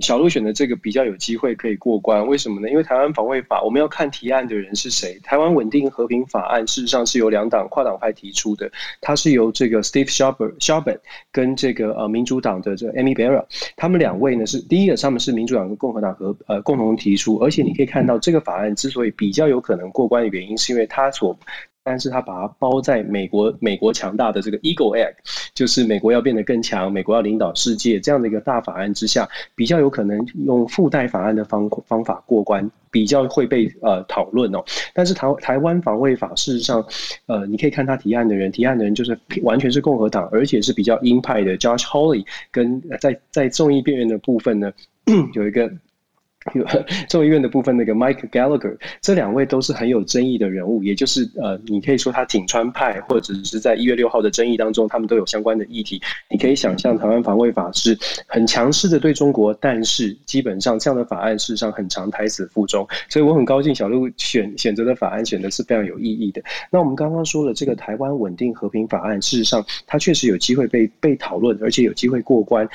[0.00, 2.26] 小鹿选的这个比较有机会可以过关。
[2.26, 2.70] 为什么呢？
[2.70, 5.20] 因为台湾防卫法，我们要看提案的人是谁。
[5.22, 10.98] 台湾稳定和平法案事实上是由两党跨党派提出的，它是由这个 Steve Chabot Chabot
[11.30, 13.44] 跟这个呃民主党的这个 Amy Barra，
[13.76, 21.38] 他们两位呢是第一个，他们是民主党跟共和党和呃共同提出，而且你可以看到这个法案之所以比较有可能过关的原因，是因为它所。
[21.84, 25.16] 但是他把它包在美国美国强大的这个 Eagle Act，
[25.54, 34.64] 就是美国要变得更强，美国要领导世界这样的一个大法案之下，比较有可能用附带法案的方方法过关，比较会被呃讨论哦。
[34.94, 36.84] 但是台台湾防卫法事实上，
[37.26, 44.72] 呃，你可以看他提案的人，提案的人就是完全是共和党，而且是比较鹰派的 Josh Hawley，跟在在众议院的部分呢，
[45.34, 45.70] 有一个。
[46.54, 46.66] 有
[47.08, 56.00] 众议院的部分，那个 Mike Gallagher，这两位都是很有争议的人物，也就是呃，你可以说他挺川派，或者是在一月六号的争议当中，他们都有相关的议题。
[56.28, 62.86] 你可以想象，台湾防卫法是很强势的对中国，但是基本上这样的法案事实上很常胎死腹中。
[63.08, 66.42] 所以我很高兴小鹿选选择的法案选的是非常有意义的。
[66.70, 72.68] 那我们刚刚说了这个台湾稳定和平法案，事实上它确实有机会被被讨论，而且有机会过关。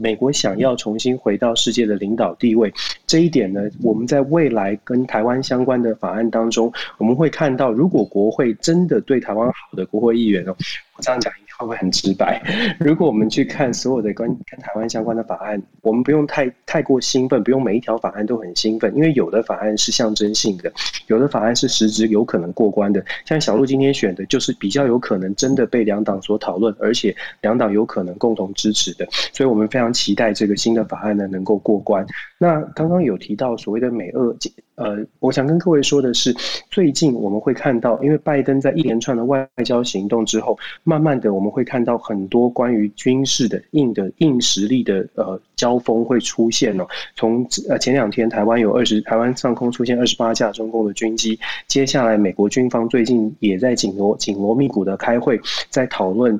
[0.00, 2.72] 美国想要重新回到世界的领导地位，
[3.06, 10.56] 这一点呢，我们在未来跟台湾相关的法案当中，我们会看到，如果国会真的对台湾好的国会议员哦，
[10.96, 11.32] 我这样讲
[11.66, 12.42] 不会很直白？
[12.78, 20.72] 如果我们去看所有的跟跟台湾相关的法案，我们不用太太过兴奋，不用每一条法案都很兴奋，因为有的法案是象征性的，
[21.08, 23.04] 有的法案是实质有可能过关的。
[23.24, 32.06] 像小鹿今天选的，就是比较有可能真的被两党所讨论，而且两党有可能共同支持的，所以我们非常期待这个新的法案呢能够过关。
[32.38, 34.34] 那刚刚有提到所谓的美俄，
[34.78, 36.32] 呃，我想跟各位说的是，
[36.70, 41.48] 最近我们会看到，因为拜登在一连串的外交行动之后，慢慢的我们。
[41.48, 46.86] 会看到很多关于军事的硬的硬实力的呃交锋会出现哦。
[47.16, 56.38] 从呃前两天台湾有二十台湾上空出现二十八架中共的军机，接下来美国军方最近也在紧锣紧锣密鼓的开会，在讨论。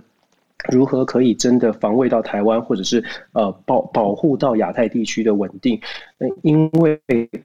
[0.73, 5.81] 如何可以真的防卫到台湾，或者是呃保保护到亚太地区的稳定？
[6.43, 7.01] 因为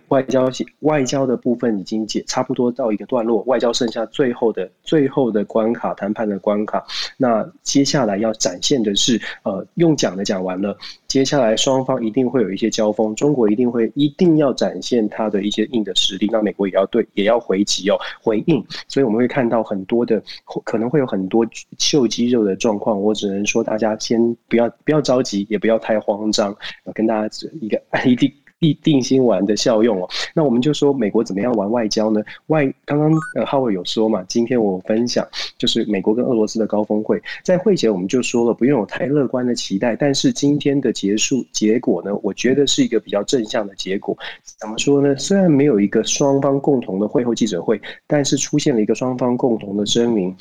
[0.08, 6.84] 外交外交的部分已经解差不多到一个段落，外交剩下最后的最后的关卡，谈判的关卡。
[7.18, 10.76] 那接下来要展现的是，呃，用讲的讲完了，
[11.08, 18.64] 接下来双方一定会有一些交锋，中国一定会一定要展现它的一些硬的实力，那美国也要对也要回击哦，回应。
[18.88, 20.22] 所以我们会看到很多的
[20.64, 21.46] 可能会有很多
[21.78, 23.00] 秀肌肉的状况。
[23.00, 26.56] 我只能说，大家先不要不要着急，也不要太慌张。
[26.96, 28.32] 跟大家一个 一定
[28.64, 30.10] 一定心丸的效用哦。
[30.34, 32.22] 那我们就说美国怎么样玩外交呢？
[32.48, 39.96] 外刚刚呃浩尔有说嘛，今天我分享就是美国跟俄罗斯的高峰会，在会前我们就说了，不用有太乐观的期待。
[39.96, 44.18] 但是今天的结束结果呢，我觉得是一个比较正向的结果。
[44.60, 45.16] 怎么说呢？
[45.18, 50.34] 虽然没有一个双方共同的会后记者会，但是出现了一个双方共同的声明。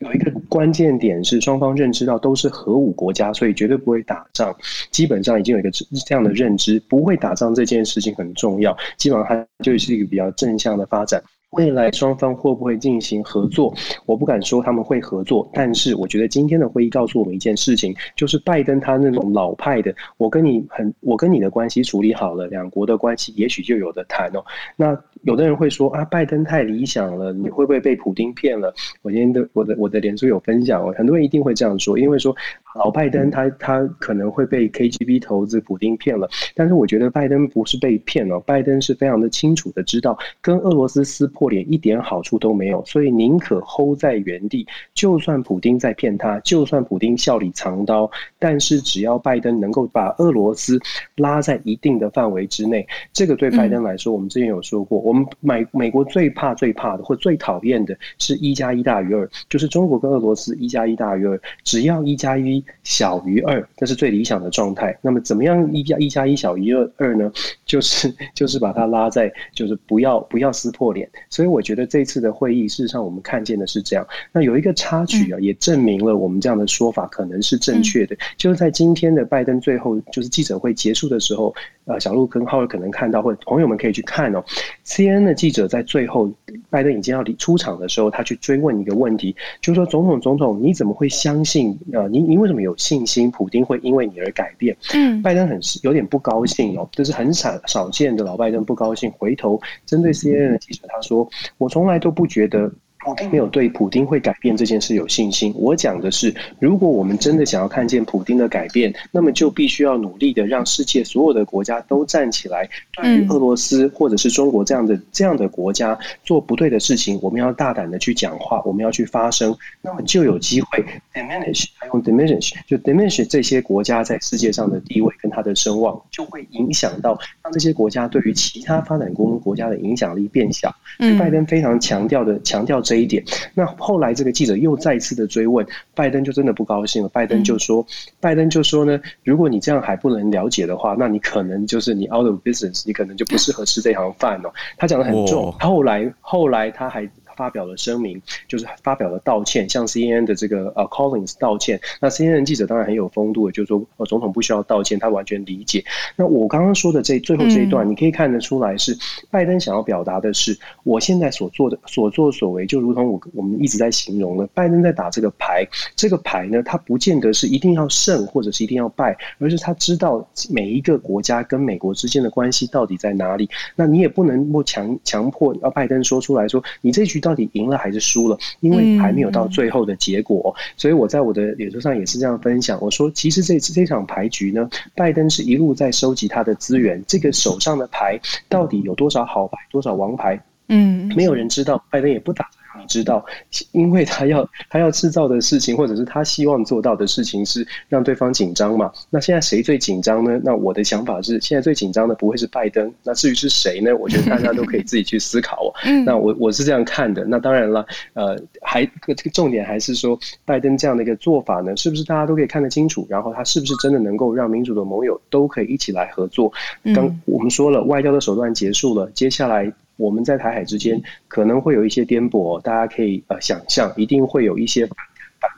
[0.00, 4.54] 有一个关键点是，双方认知到都是核武国家，所以绝对不会打仗。
[4.90, 8.76] 基本上已经有一个这样的认知，不会打仗这件事情很重要。
[8.96, 11.22] 基本上它就是一个比较正向的发展。
[11.50, 13.74] 未来双方会不会进行合作？
[14.06, 24.44] 我不敢说他们会合作，但是我觉得今天的会议告诉我们一件事情，就是拜登他那种老派的，我跟你很，我跟你的关系处理好了，两国的关系也许就有的谈哦。
[24.76, 28.72] 那有的人会说啊，拜登太理想了，你会不会被普丁骗了？
[29.02, 32.34] 我今天的我的我的脸书有分享哦，很多人一定会这样说，因为说。
[32.76, 50.78] 老拜登他他可能会被 KGB 投资普丁骗了，但是我觉得拜登不是被骗了，拜登是非常的清楚的知道跟俄罗斯撕破脸一点好处都没有，所以宁可 hold 在原地，就算普丁在骗他，就算普丁笑里藏刀，但是只要拜登能够把俄罗斯
[51.16, 62.64] 拉在一定的范围之内，这个对拜登来说，我们之前有说过，我们美美国最怕最怕的或最讨厌的是一加一大于二，就是中国跟俄罗斯一加一大于二，只要一加一。
[62.84, 64.96] 小于二，这是最理想的状态。
[65.00, 67.32] 那么，怎么样一加一加一小于二二呢？
[67.64, 71.08] 就是就是把它拉在，就是不要不要撕破脸。
[71.28, 74.06] 所以，我觉得这次的会议，事实上我们看见的是这样。
[74.32, 78.16] 那有一个插曲啊，也证明了我们这样的说法可能是正确的。
[78.36, 81.54] 就是在今天的拜登最后就是记者会结束的时候，
[81.90, 84.44] 呃，小鹿跟浩尔可能看到，或者朋友们可以去看哦。
[84.86, 86.30] CNN 的记者在最后
[86.68, 91.76] 拜登已经要离出场的时候，他去追问一个问题，就是说，总统总统，你怎么会相信？
[91.92, 94.76] 呃，你你为什么有信心普丁会因为你而改变？
[94.94, 102.72] 嗯，拜登很有点不高兴哦，这是很少少见的老拜登不高兴，回头针对 CNN 的记者，他说：“我从来都不觉得。”
[103.02, 105.54] 普丁没有对普丁会改变这件事有信心。
[105.56, 120.84] 我讲的是，如果我们真的想要看见普丁的改变，那么就必须要努力的让世界所有的国家都站起来，对于俄罗斯或者是中国这样的这样的国家做不对的事情，我们要大胆的去讲话，我们要去发声，那么就有机会
[121.14, 130.74] diminish，还用 diminish，就 diminish 这些国家在世界上的地位跟它的声望，就会影响到让这些国家对于其他发展中国家的影响力变小。
[130.98, 132.82] 嗯，拜登非常强调的强调。
[132.90, 133.22] 这一点，
[133.54, 137.08] 那后来这个记者又再次的追问，拜登就真的不高兴了。
[137.10, 137.86] 拜登就说，
[138.18, 144.52] 拜登就说呢，如果你这样还不能了解的话，那你可能就是你 out of business，你可能就不适合吃这行饭哦。
[144.76, 147.08] 他讲的很重，后来后来他还。
[147.40, 151.80] 发表了声明，就是发表了道歉，向 CNN 的这个呃 Collins 道歉。
[151.98, 155.82] 那 CNN 记者当然很有风度的，就是说，呃，总统不需要道歉，他完全理解。
[156.16, 158.94] 那我刚刚说的这最后这一段，你可以看得出来，是
[159.30, 173.48] 拜登想要表达的是，我现在所做的所作所为，就如同我我们一直在形容的，拜登在打这个牌，这个牌呢，他不见得是一定要胜，或者是一定要败，而是他知道每一个国家跟美国之间的关系到底在哪里。
[173.74, 177.29] 那你也不能不强强迫要拜登说出来说，你这局到。
[177.30, 178.36] 到底赢了还是输了？
[178.58, 182.76] 因为还没有到最后的结果，所以我在我的脸书上也是这样分享。
[182.82, 187.00] 我说，其实这这场牌局呢，拜登是一路在收集他的资源。
[187.06, 190.40] 这个手上的牌到底有多少好牌，多少王牌？
[190.66, 191.84] 嗯，没有人知道。
[191.88, 192.50] 拜登也不打。
[192.86, 193.24] 知道，
[193.72, 198.90] 因为他要他要制造的事情，或者是他希望做到的事情是让对方紧张嘛。
[199.10, 200.40] 那现在谁最紧张呢？
[200.42, 202.92] 那我的想法是，现在最紧张的不会是拜登。
[203.02, 203.96] 那至于是谁呢？
[203.96, 205.74] 我觉得大家都可以自己去思考哦。
[206.04, 207.24] 那我我是这样看的。
[207.24, 213.06] 那当然了，呃，还这个重点还是说，拜登这样的一个做法呢，是不是大家都可以看得清楚？
[213.08, 216.52] 然后他是不是真的能够让民主的盟友都可以一起来合作？
[216.94, 219.72] 刚我们说了，外交的手段结束了，接下来。
[220.00, 224.88] 我们在台海之间可能会有一些颠簸，大家可以呃想象，一定会有一些。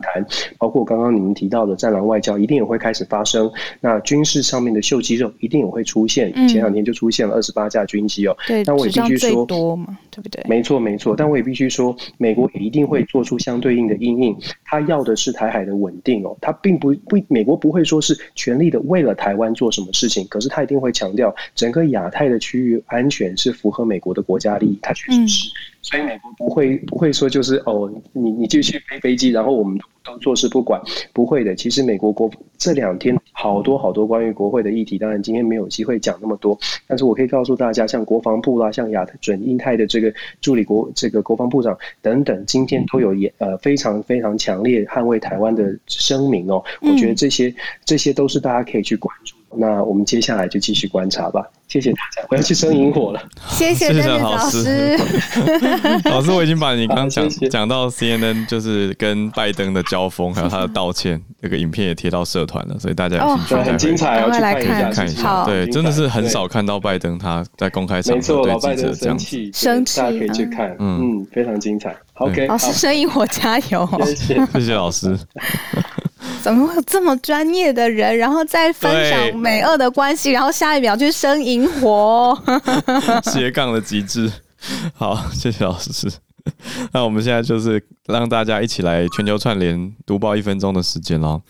[0.01, 0.25] 弹，
[0.59, 3.51] 包括刚刚你们提到的战狼外交，一定也会开始发生。
[3.81, 6.33] 那军事上面的秀肌肉，一定也会出现。
[6.49, 8.37] 前两天就出现了二十八架军机哦。
[8.47, 10.45] 对，但我也必须说，多嘛，对不对？
[10.49, 11.15] 没错，没错。
[11.17, 14.37] 但我也必须说，美国也一定会做出相对应的因应。
[14.65, 25.49] 他要的是台海的稳定哦，他并不不，美国不会说是全力的为了台湾做什么事情，可是他一定会强调整个亚太的区域安全是符合美国的国家利益，他确实是。
[25.49, 29.77] 嗯所以美国不会不会说就是哦，你你继续飞飞机，然后我们
[30.21, 30.81] 坐视不管，
[31.13, 31.55] 不会的。
[31.55, 46.63] 其实美国国这两天好多好多关于国会的议题，当然今天没有机会讲那么多，但是我可以告诉大家，像国防部啦，像亚太准印太的这个助理国这个国防部长等等，今天都有也呃非常非常强烈捍卫台湾的声明哦。
[46.81, 49.35] 我觉得这些这些都是大家可以去关注。
[49.55, 51.47] 那我们接下来就继续观察吧。
[51.69, 53.23] 谢谢大家，我要去生萤火了。
[53.51, 54.97] 谢谢谢谢老师。
[56.09, 65.45] 老师，我已经把你刚刚讲讲到 CNN 就是跟拜登的交锋，还有 他的道歉，那个影片也贴到社团了，所以大家有兴趣很精彩，快来看看一下。
[65.45, 71.95] 对，真的是很少看到拜登他在公开场合对记者这样子生气，大家可以去看，嗯，非常精彩。
[72.15, 75.19] OK，老师生营火加油，谢谢谢谢老师。
[76.41, 82.37] 怎么会有这么专业的人，然后再分享美俄的关系，然后下一秒去生萤火，
[83.31, 84.33] 斜杠的极致。
[84.95, 86.11] 好，谢谢老师。
[86.93, 91.41] 那我们现在就是让大家一起来全球串联读报一分钟的时间喽。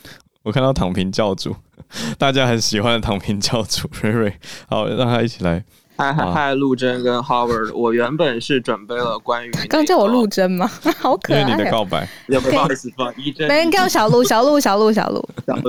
[0.43, 1.55] 我看到躺平教主，
[2.19, 5.65] 大家很喜欢的躺平教主瑞瑞，好，让他一起来。
[5.95, 10.69] 嗨嗨嗨，陆贞跟 Howard，我原本是准备了关于 刚叫我陆贞吗？
[10.99, 11.43] 好可爱。
[11.43, 15.23] 因为你的告白，不好意思，不好意思，没人叫小鹿，小鹿，小鹿，小鹿。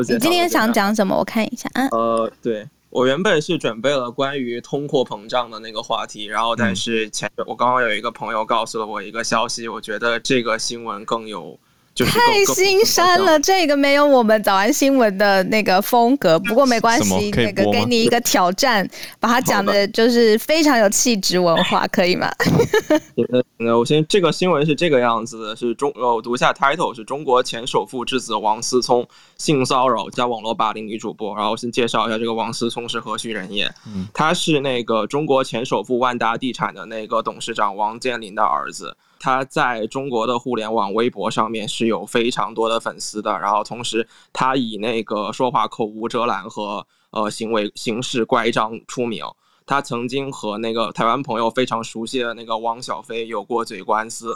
[0.08, 1.16] 你今天想讲什么？
[1.16, 1.86] 我看一下啊。
[1.92, 11.60] 呃，对，我原本是准备了关于通货膨胀的那个话题，然后但是前我刚刚有一个朋友告诉了我一个消息，我觉得这个新闻更有。
[11.95, 19.88] 太心酸了，这个没有我们早安新闻的那个风格，不过没关系，那个给你一个挑战，把它讲的。
[19.93, 22.32] 就是非常有气质文化，可以吗？
[23.60, 33.71] 呃，我先这个新闻是这个样子的，是中呃，我读一下 title，是中国前首富之子王思聪性骚扰加网络霸凌女主播，然后我先介绍一下这个王思聪是何许人也，
[34.13, 38.95] 他是那个中国前首富万达地产的那个董事长王健林的儿子。
[39.24, 49.24] 他在中国的互联网微博上面是有非常多的粉丝的，然后同时他以那个说话口无遮拦和呃行为行事乖张出名。
[49.66, 54.34] 他曾经和那个台湾朋友非常熟悉的那个汪小菲有过嘴官司，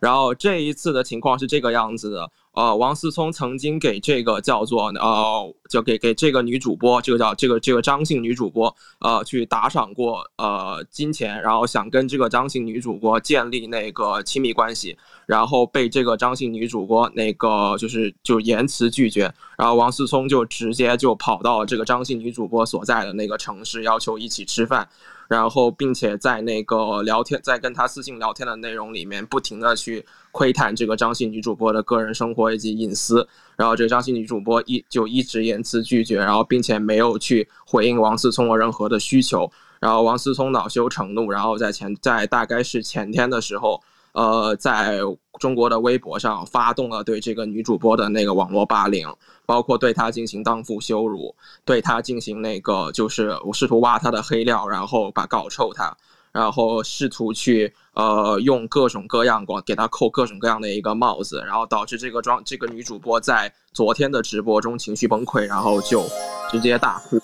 [0.00, 2.30] 然后这一次的情况是这个样子的。
[2.52, 24.88] 呃，王思聪曾经给这个叫做呃，就给给这个女主播，这个叫这个这个张姓女主播，呃，去打赏过呃金钱，然后想跟这个张姓女主播建立那个亲密关系，然后被这个张姓女主播那个就是就言辞拒绝，然后王思聪就直接就跑到这个张姓女主播所在的那个城市，要求一起吃饭。
[25.30, 33.24] 然后，并且在那个聊天，在跟他私信聊天的内容里面，不停的去窥探这个张姓女主播的个人生活以及隐私。
[33.54, 39.48] 然后，这个张姓女主播一就一直言辞拒绝，然后并且没有去回应王思聪的任何的需求。
[39.78, 43.80] 然后，王思聪恼羞成怒，然后在前在大概是前天的时候，
[44.12, 44.98] 呃，在
[45.38, 49.08] 中国的微博上发动了对这个女主播的那个网络霸凌。
[49.46, 55.92] 包括对她进行荡妇羞辱，对她进行那个就是我试图挖她的黑料，然后把搞臭她，
[56.30, 66.04] 然后试图去呃用各种各样给给她扣各种各样的一个帽子，然后导致这个装这个女主播在昨天的直播中情绪崩溃，然后就
[66.52, 67.18] 直接大哭，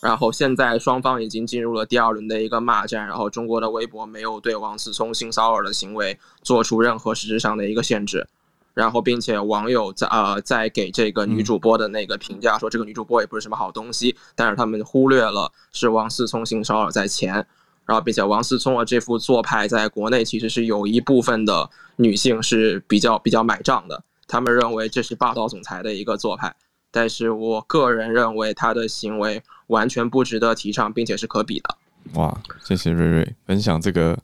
[0.00, 8.26] 然后现在双方已经进入了第二轮的一个骂战，然后中国的微博没有对王思聪性骚扰的行为做出任何实质上的一个限制。
[8.74, 17.44] 然后，并且网友在呃在给这个女主播的那个评价说，这个女主播也不是什么好东西，但是他们忽略了是王思聪性骚扰在前，
[17.84, 26.54] 然后并且王思聪的这副做派在国内其实是有一部分的女性是比较比较买账的，他们认为这是霸道总裁的一个做派，
[26.92, 31.76] 但是我个人认为他的行为完全不值得提倡，并且是可比的。
[32.14, 34.18] 哇，谢谢瑞瑞分享这个。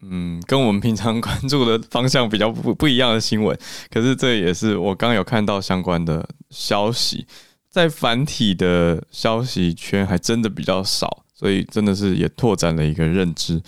[0.00, 3.58] 嗯，跟我们平常关注的方向比较不不一样的新闻。
[3.90, 7.26] 可是这也是我刚有看到相关的消息，
[7.68, 13.60] 在繁体的消息圈还真的比较少，所以真的是也拓展了一个认知。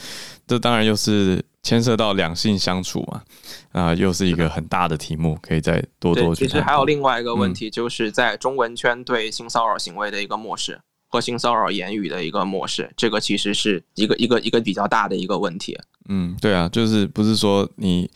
[0.47, 3.23] 这当然又是牵涉到两性相处嘛，
[3.73, 6.47] 啊，又是一个很大的题目，可以再多多去。
[6.47, 10.81] 其实还有另外一个问题，就是在中文圈对性骚扰行为的一个漠视。
[11.11, 15.77] 和性骚扰言语的一个模式，这个其实是一个一个一个比较大的一个问题。
[16.09, 18.09] 嗯，对啊，就是不是说你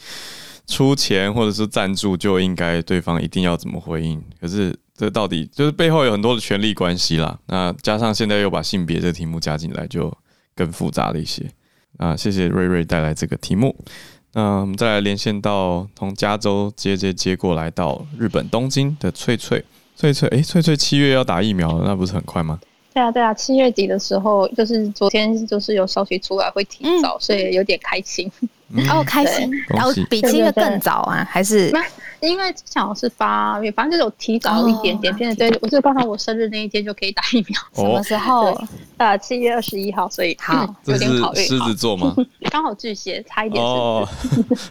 [0.66, 4.22] 出钱或者是赞助就应该对方一定要怎么回应？
[4.40, 7.38] 可是这到底就是背后有很多的权力关系啦。
[7.48, 10.16] 那加上现在又把性别这个题目加进来，就
[10.54, 11.50] 更复杂了一些。
[11.98, 13.76] 啊，谢谢瑞瑞带来这个题目。
[14.32, 19.64] 那我们再来连线到从加州接接接过来到日本东京的翠翠，
[19.94, 22.58] 翠翠，哎，翠翠七月要打疫苗了，那不是很快吗？
[22.94, 28.30] 对啊，对啊，七月底的时候，就是昨天，就是有消息出来会提早，嗯、所以有点开心。
[28.76, 31.70] 嗯、哦，开心，然后比七月更早啊，还是？
[32.20, 35.14] 因为之前是八月，反正就有提早一点点。
[35.18, 37.60] 现在对，我就刚好我生日那一天就可以打疫苗。
[37.74, 38.58] 什么时候？
[38.96, 41.42] 呃，七月二十一号，所以好，有点考虑。
[41.42, 42.16] 狮子座吗？
[42.50, 43.62] 刚好巨蟹，差一点。
[43.62, 44.08] 哦，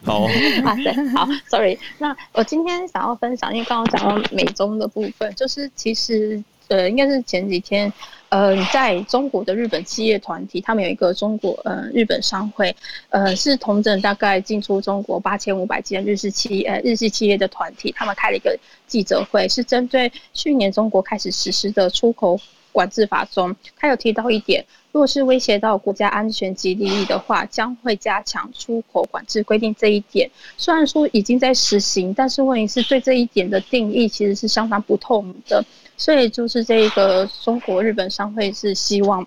[0.03, 0.23] 好。
[0.65, 1.77] 啊，对，好，sorry。
[1.99, 6.43] 那我今天想要分享，因为刚刚讲到美中的部分，就是其实。
[6.67, 7.91] 呃，应该是前几天，
[8.29, 12.75] 呃，在中国的日本企业团体，他们有一个中国呃日本商会，
[13.09, 18.57] 呃，是同整大概进出中国八千五百间日式企呃日系企业的团体，他们开了一个
[18.87, 22.39] 记者会，是针对去年中国开始实施的出口
[22.71, 29.75] 管制法中，他有提到一点，若是威胁到国家安全及利益的话，将会加强出口管制规定。
[29.75, 35.63] 这一点虽然说已经在实行，但是问题是对这一点的定义其实是相当不透明的。
[36.03, 39.25] 所以就是这个中国日本商会是希望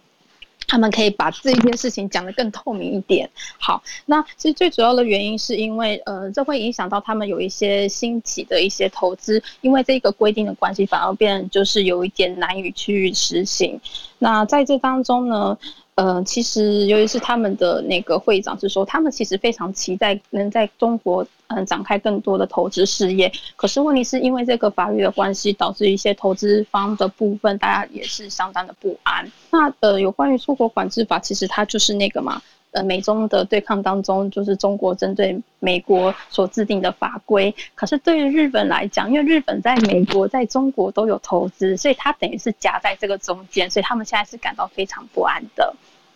[0.69, 3.31] 他们可以把这一件事情讲得更透明一点。
[3.57, 13.81] 好，那其实最主要的原因是因为呃，这会影响到他们有一些新起的一些投资，因为这个规定的关系，反而变就是有一点难以去实行。
[14.19, 15.57] 那在这当中呢，
[15.97, 23.33] 呃，其实由于是他们的那个会长是说，他们其实非常期待能在中国嗯展开更多的投资事业。
[23.57, 29.27] 可是问题是因为这个法律的关系，导致一些投资方的部分，大家也是相当的不安。
[29.51, 32.43] 那呃，有关于出国管制法，其实它就是那个嘛，
[32.77, 37.55] 呃，美中的对抗当中，就是中国针对美国所制定的法规。
[37.75, 45.75] 可是对于日本来讲，因为日本在美国、在中国都有投资，所以它等于是夹在这个中间，所以他们现在是感到非常不安的。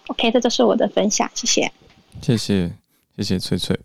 [0.09, 1.73] OK，这就是我的分享，谢谢。
[2.21, 2.71] 谢谢，
[3.17, 3.81] 谢谢翠翠。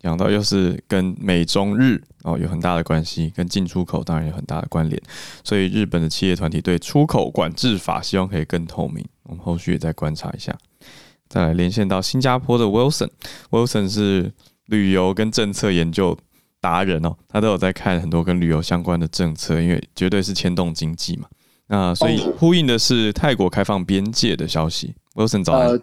[0.00, 5.00] 讲到又是跟美中日哦有很大的关系，跟进出口当然有很大的关联，
[5.44, 9.06] 所以日本的企业团体对出口管制法希望可以更透明。
[9.22, 10.52] 我们后续也再观察一下。
[11.32, 14.30] 再来连线到新加坡的 Wilson，Wilson 是
[14.66, 16.14] 旅游跟政策研究
[16.60, 21.26] 达人哦，他都有在看很多跟旅游相关的政策，因为绝对是牵动经济嘛。
[21.68, 24.94] 那所以呼应的是泰国开放边界的消息。
[25.14, 25.68] Wilson 早安。
[25.68, 25.80] 呃，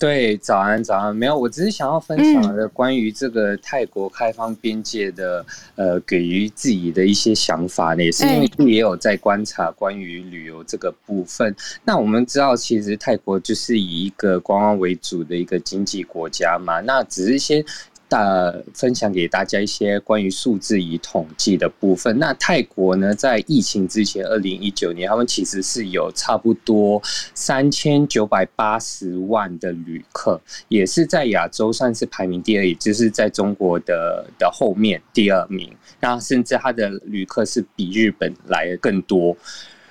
[0.00, 1.14] 对，早安，早安。
[1.14, 5.44] 没有，我只是想要分享的关于这个泰国开放边界的，
[5.74, 11.54] 呃，给予自己的一些想法呢，也是因为也有在观察关于旅游这个部分。
[11.84, 17.62] 那我们知道，其实泰国就是以一个观光为主的一个经济国家嘛，那只是先。
[18.10, 22.18] 大分享给大家一些关于数字与统计的部分。
[22.18, 27.00] 那泰国呢，在疫情之前，二零一九年，他们其实是有差不多
[27.34, 35.72] 三千九百八十万的旅客，也是在亚洲算是排名第二，也就是在中国的的后面第二名。
[36.00, 39.36] 那甚至他的旅客是比日本来的更多。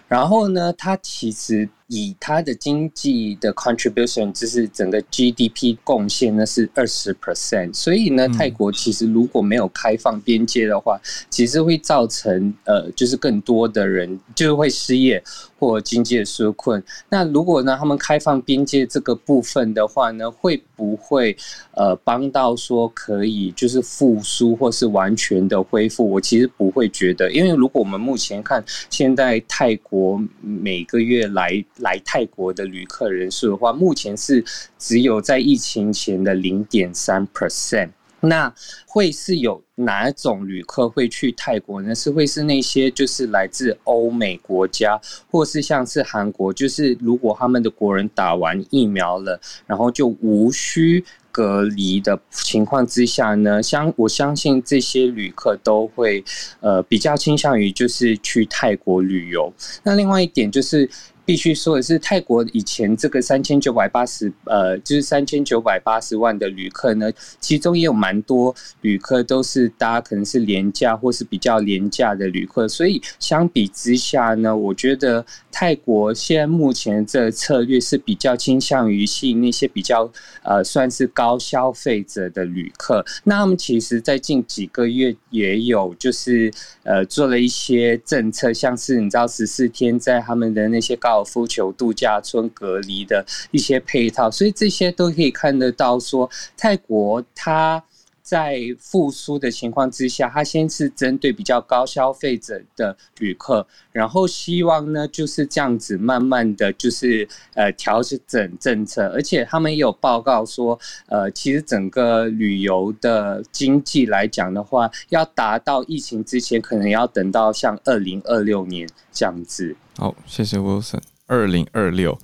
[0.10, 1.70] 然后呢，它其实。
[1.90, 11.00] 以它的经济的 contribution，就是整个 GDP 贡献呢是二十 percent，所以呢，泰国其实如果没有开放边界的话，
[11.32, 15.24] 其实会造成呃，就是更多的人就会失业
[15.60, 16.82] 或经济的纾困。
[17.10, 21.36] 那如果呢，他们开放边界这个部分的话呢，会不会
[21.76, 26.10] 呃帮到说可以就是复苏或是完全的恢复？
[26.10, 31.64] 我其实不会觉得，因为如果我们目前看现在泰国每个月来。
[31.80, 34.44] 来泰国的旅客人数的话，目前是
[34.78, 37.90] 只有在疫情前的零点三 percent。
[38.22, 38.54] 那
[38.86, 41.96] 会是有哪种旅客会去泰国呢？
[41.96, 45.00] 是会是那些就是来自欧美国家，
[45.32, 56.24] 或是像是韩国，就是如果他们的国人打完疫苗了，然后就无需隔离的情况之下呢，相我相信这些旅客都会
[56.60, 59.54] 呃比较倾向于就是去泰国旅游。
[59.84, 60.90] 那另外一点就是。
[61.30, 67.08] 必须说的是，泰国以前这个三千九百八十呃，就是三千九百八十万的旅客呢，
[67.40, 80.12] 其中也有蛮多旅客都是搭可能是廉价或是比较廉价的旅客，所以相比之下呢，我觉得泰国现在目前这策略是比较倾向于吸引那些比较
[80.42, 83.06] 呃算是高消费者的旅客。
[83.26, 86.52] 那他们其实在近几个月也有就是
[86.82, 97.84] 呃做了一些政策，像是你知道十四天在他们的那些高尔夫球度假村隔离的一些配套，所以这些都可以看得到说泰国它。
[98.30, 119.76] 在复苏的情况之下，他先是针对比较高消费者的旅客，然后希望呢就是这样子慢慢的就是呃调整政策，而且他们也有报告说，呃，其实整个旅游的经济来讲的话，要达到疫情之前，可能要等到像二零二六年这样子。
[119.98, 122.20] 好，谢谢 Wilson，二零二六，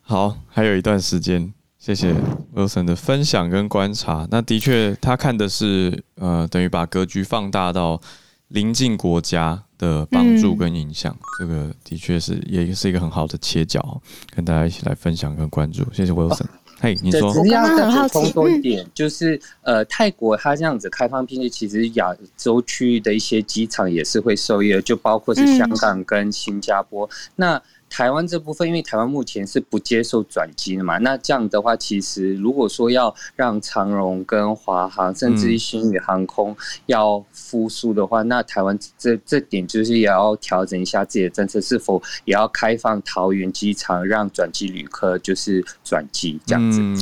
[0.00, 1.54] 好，还有一段时间。
[1.84, 2.14] 谢谢
[2.54, 4.24] Wilson 的分享跟观察。
[4.30, 8.00] 那的确，他看的是呃，等于把格局放大到
[8.46, 11.12] 邻近国家的帮助跟影响。
[11.12, 14.00] 嗯、这个的确是也是一个很好的切角，
[14.32, 15.84] 跟大家一起来分享跟关注。
[15.92, 16.46] 谢谢 Wilson。
[16.78, 27.04] 嘿、你说，我刚刚很好奇，补充多一点，就是呃，泰国它这样子开放边界，其实亚洲区域的一些机场也是会受益的，就包括是香港跟新加坡。
[27.06, 27.62] 嗯、那
[27.92, 46.80] 台湾这部分，因为台湾目前是不接受转机的嘛，那这样的话，其实如果说要让长荣跟华航，甚至于新宇航空要复苏的话，嗯、那台湾这这点就是也要调整一下自己的政策，是否也要开放桃园机场，让转机旅客就是转机这样子。
[46.80, 46.96] 嗯，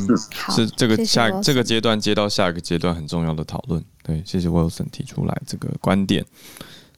[0.53, 3.81] 是这个下这个阶段接到下一个阶段很重要的讨论。
[4.03, 6.25] 对，谢谢 Wilson 提出来这个观点。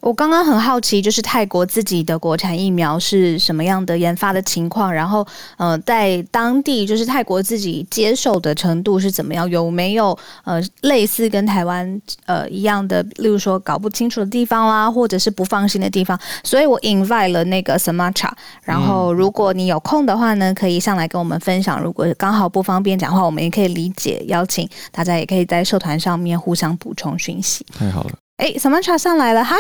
[0.04, 5.26] 我刚刚很好奇，就是泰国自己的国产疫苗是什么样的研发的情况，然后，
[5.56, 9.50] 呃，在当地就是泰国自己接受的程度是怎么样？
[9.50, 16.20] 有没有呃类似跟台湾呃一样的，例如说搞不清楚的地方啦，或者是不放心的地方？
[16.44, 18.30] 所以我 invite 了那个 Sumatra，
[18.64, 21.82] 然后如果你有空的话呢，可以上来跟我们分享。
[21.82, 27.66] 如果刚好不方便讲话，我们也可以理解，邀请大家也可以在社团上面互相补充讯息。
[27.72, 28.10] 太好了。
[28.38, 29.56] 哎，Samantha 上来了，嗨。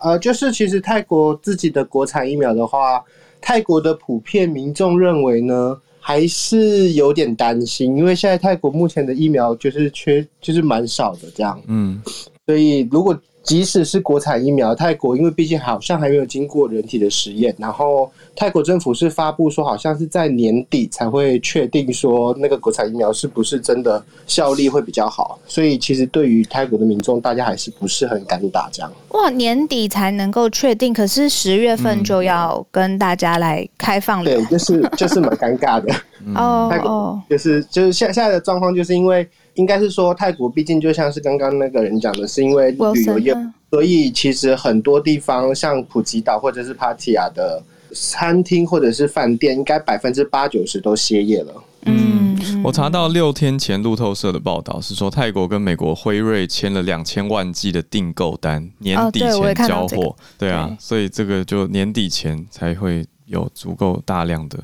[0.00, 3.04] 呃，就是其实泰国自己的国产疫苗的话，
[3.40, 11.60] 泰国的普遍民众认为呢，还是有点担心，因为现在泰国目前的疫苗就是缺，就是蛮少的这样。
[11.66, 12.00] 嗯，
[12.46, 13.18] 所以如果。
[13.48, 28.92] 即使是国产疫苗，泰国因为毕竟好像还没有经过人体的实验，然后泰国政府是发布说，好像是在年底才会确定说那个国产疫苗是不是真的效力会比较好，所以其实对于泰国的民众，大家还是不是很敢打这样。
[29.12, 35.90] 哇，年底才能够确定，可是十月份就要跟大家来开放了，对，就是就是蛮尴尬的。
[36.36, 39.26] 哦，泰国就是就是现现在的状况，就是因为。
[39.58, 43.34] 应该是说，泰国毕竟就像是刚刚那个人讲的，是因为旅游业，
[43.72, 47.60] 所以其实很多地方像普吉岛或者是帕提亚的
[47.92, 51.52] 餐厅或者是饭店，应该百分之八九十都歇业了。
[51.86, 60.14] 嗯，我查到六天前路透社的报道是说，泰国跟美国辉瑞签了两千万剂的订购单，年底前交货。
[60.38, 64.56] 对，对啊，所以这个就年底前才会有足够大量的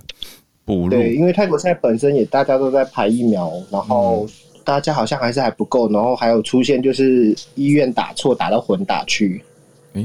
[0.64, 0.90] 补入。
[0.90, 4.24] 对，因为泰国现在本身也大家都在排疫苗，然后。
[4.64, 9.42] 大家好像还是还不够，然后还有出现就是医院打错，打到混打区。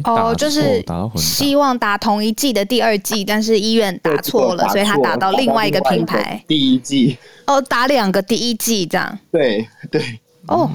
[0.03, 0.85] 哦，就是
[1.15, 7.17] 希望打同一季的第二季，但是医院打错了，所以他打到另外一个品牌第一季。
[7.47, 9.19] 哦，打两个第一季这样。
[9.31, 9.99] 对对。
[10.47, 10.69] 哦，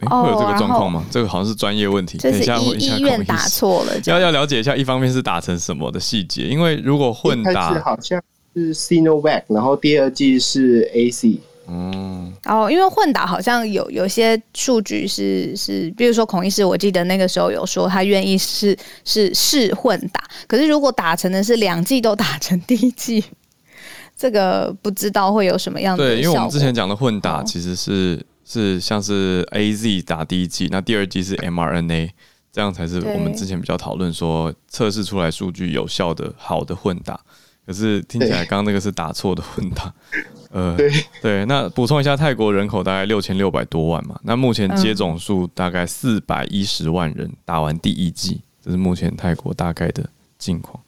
[0.00, 1.04] 会有这个状况吗？
[1.12, 2.18] 这个好像是专业问题。
[2.18, 8.20] 就是医医院打错了，要要了解一下，一方面是打成什么的细节，因为如果混打，好像
[8.56, 11.38] 是 Sinovac，然后第二季是 AC。
[11.68, 23.24] 嗯，哦，因为混打好像有有些数据是是，比如说孔医师，我记得那个时候有说他愿意是是试混打，可是如果打成的是两季都打成第一季，
[24.16, 26.04] 这个不知道会有什么样的。
[26.04, 32.10] 对，因为我们之前讲的混打其实是是像是 AZ 打第一季，那第二季是 mRNA，
[32.52, 37.20] 这样才是我们之前比较讨论说测试出来数据有效的好的混打。
[37.66, 39.92] 可是听起来刚刚那个是打错的混打。
[40.52, 40.90] 呃，对
[41.20, 50.08] 对，那补充一下，泰国人口大概六千六百多万嘛，那目前接种数大概四百一十万人打完第一剂，这是目前泰国大概的
[50.38, 50.82] 近况。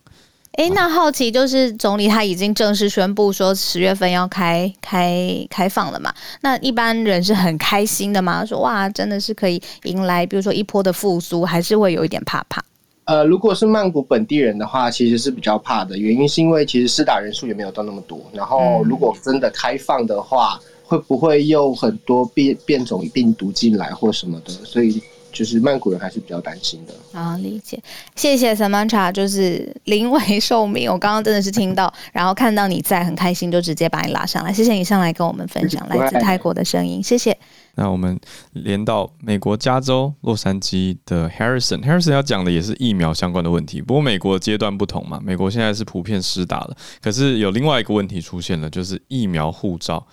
[0.53, 6.15] 哎、欸，那好奇就是总理他已经正式宣布说十月份要开开开放了嘛？
[6.41, 8.45] 那一般人是很开心的吗？
[8.45, 12.65] 说哇，真的是可以迎来比如说一波的复苏，还是会有一点怕怕？
[13.09, 18.21] 呃，如果是曼谷本地人的话，其实是比较怕的，原因是因为其实施打人数也没有到那么多。
[18.33, 24.53] 然后，如果真的开放的话，会不会又很多变变种病毒进来或什么的？
[24.53, 25.03] 所以。
[25.31, 27.79] 就是曼谷人还是比较担心的啊，理解。
[28.17, 30.91] 谢谢 Samantha，就是临危受命。
[30.91, 34.53] 我刚刚真的是听到，然后看到你在，很开心，就直接把你拉上来。
[34.53, 37.37] 谢谢你上来跟我们分享来自泰国的声音，谢谢。
[37.79, 38.19] 那我们
[38.55, 43.81] 连到美国加州洛杉矶的 Harrison，Harrison 要讲的也是疫苗相关的问题。
[43.81, 50.05] 不过美国阶段不同嘛，美国现在是普遍施打了，可是有另外一个问题出现了，就是疫苗护照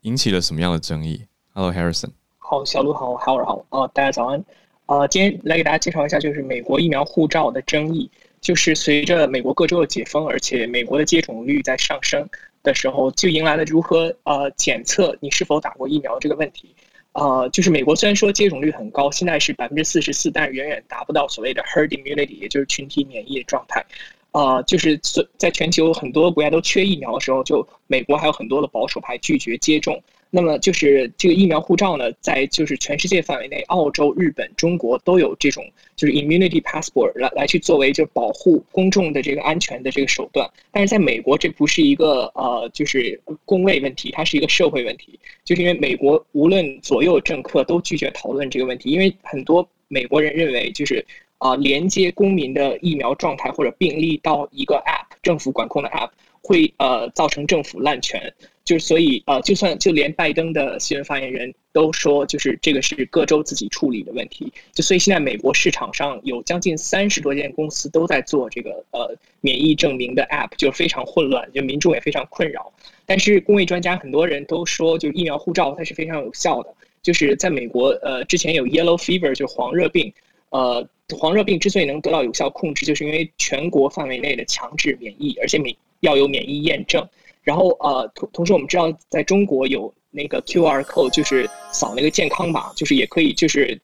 [0.00, 1.22] 引起了什么样的争议
[1.54, 4.44] ？Hello Harrison，好，小鹿好，Howard 好，哦，大家早安。
[4.86, 8.10] 呃，今天来给大家介绍一下，就是美国疫苗护照的争议。
[8.40, 12.28] 就是随着美国各州的解封，而且美国的接种率在上升
[12.64, 16.74] 的时候，就迎来了如何呃检测你是否打过疫苗这个问题。
[17.12, 23.84] 呃，就是美国虽然说接种率很高，现在是百分之四十四，但是远远达不到所谓的 herd immunity，也就是群体免疫的状态。
[24.32, 24.98] 呃，就是
[25.36, 30.02] 在全球很多国家都缺疫苗的时候，就美国还有很多的保守派拒绝接种。
[30.34, 35.62] 那么就是这个疫苗护照呢，在就是全世界范围内，澳洲、日本、中国都有这种
[35.94, 40.50] 就是 immunity passport 来来去作为就保护公众的这个安全的这个手段。
[40.70, 45.20] 但是在美国，这不是一个呃就是公卫问题，它是一个社会问题。
[45.44, 51.04] 就是因为美国无论左右政客都拒绝讨论这个问题，因为很多美国人认为就是
[51.36, 56.08] 啊、呃、连接公民的疫苗状态或者病例到一个 app 政府管控的 app
[56.42, 58.32] 会呃造成政府滥权。
[58.64, 64.52] 就是所以，呃，就算就连拜登的新闻发言人都说，就是这个是各州自己处理的问题。
[64.72, 72.72] 就所以现在美国市场上有将近三十多间公司都在做这个呃免疫证明的 App，就非常混乱，就民众也非常困扰。
[73.04, 76.72] 但是公卫专家很多人都说，就疫苗护照它是非常有效的。
[77.02, 80.12] 就是在美国，呃，之前有 Yellow Fever 就黄热病，
[80.50, 80.88] 呃，
[81.18, 87.04] 黄热病之所以能得到有效控制，就是因为全国范围内的强制免疫，而且免要有免疫验证。
[87.42, 93.80] 然后呃，同同时我们知道，在中国有那个 QR code，就是扫那个健康码，就是也可以就是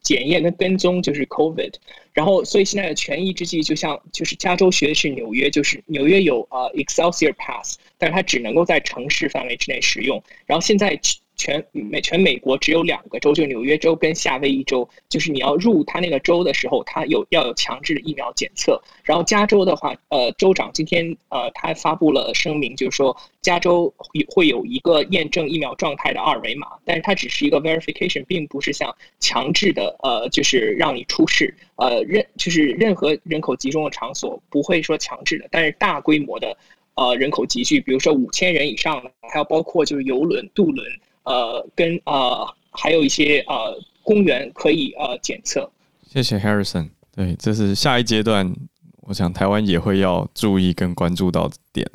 [0.00, 1.74] 检验跟跟踪，就是 COVID。
[2.14, 10.22] 然后所以现在的权宜之计，就像就是加州学的是纽约，就是纽约有呃 Excelsior Pass，但是它只能够在城市范围之内使用。
[10.46, 10.98] 然后现在。
[11.42, 18.80] 全美全美国只有两个州，就纽约州跟夏威夷州，就是你要入他那个州的时候，他有要有强制的疫苗检测。
[19.02, 23.92] 然后加州的话，呃，州长今天呃，他发布了声明，就是说加州
[24.28, 36.56] 会有一个验证疫苗状态的二维码，但是它只是一个 verification，并不是像强制的呃，就是让你出示呃任就是任何人口集中的场所不会说强制的，但是大规模的
[36.94, 40.86] 呃人口集聚，比如说五千人以上的，还有包括就是游轮渡轮。
[41.24, 45.70] 呃，跟呃，还有一些呃公园可以呃检测。
[46.10, 46.90] 谢谢 Harrison。
[47.14, 48.54] 对，这是下一阶段，
[49.02, 51.86] 我想台湾也会要注意跟关注到的点，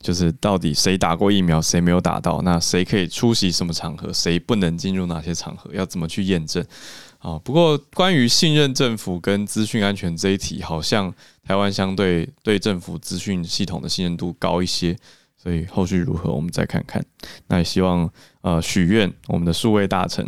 [0.00, 6.64] 就是到底谁打过疫苗，谁没有打到，那谁可以出席什么场合，谁不能进入哪些场合，要怎么去验证？
[7.18, 11.12] 啊，不过关于信任政府跟资讯安全这一题，好像
[11.42, 14.96] 台湾相对对政府资讯系统的信任度高一些。
[15.46, 17.00] 所以后续如何，我们再看看。
[17.46, 20.26] 那也希望呃许愿我们的数位大臣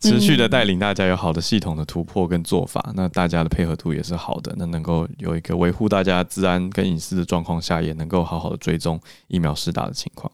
[0.00, 2.82] 持续的带领大家有好的系统的突破跟做法。
[2.86, 10.32] 嗯、那大家的配合度也是好的，那能够有一个维护大家治安跟隐私的状况下，也能够好好的追踪疫苗施打的情况。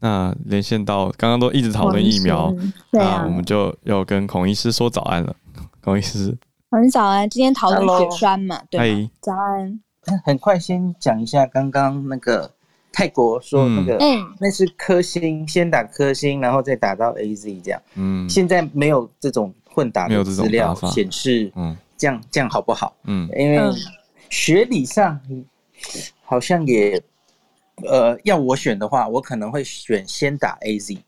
[0.00, 2.50] 那连线到刚刚都一直讨论疫苗，
[2.92, 5.36] 那、啊、我们就要跟孔医师说早安了。
[5.82, 6.34] 孔医师，
[6.70, 8.58] 很早安，今天讨论血栓嘛？
[8.70, 9.78] 对，早安。
[10.24, 12.52] 很快先讲一下刚刚那个。
[12.98, 17.80] 泰国说那个，嗯，那是科兴先打科兴，然后再打到 AZ 这样。
[17.94, 22.96] 嗯，现在没有这种混打的资料显示，嗯，这样这样好不好？
[23.04, 23.60] 嗯，因为
[24.30, 25.20] 学理上
[26.24, 27.00] 好像也，
[27.86, 30.98] 呃，要我选的话，我可能会选先打 AZ，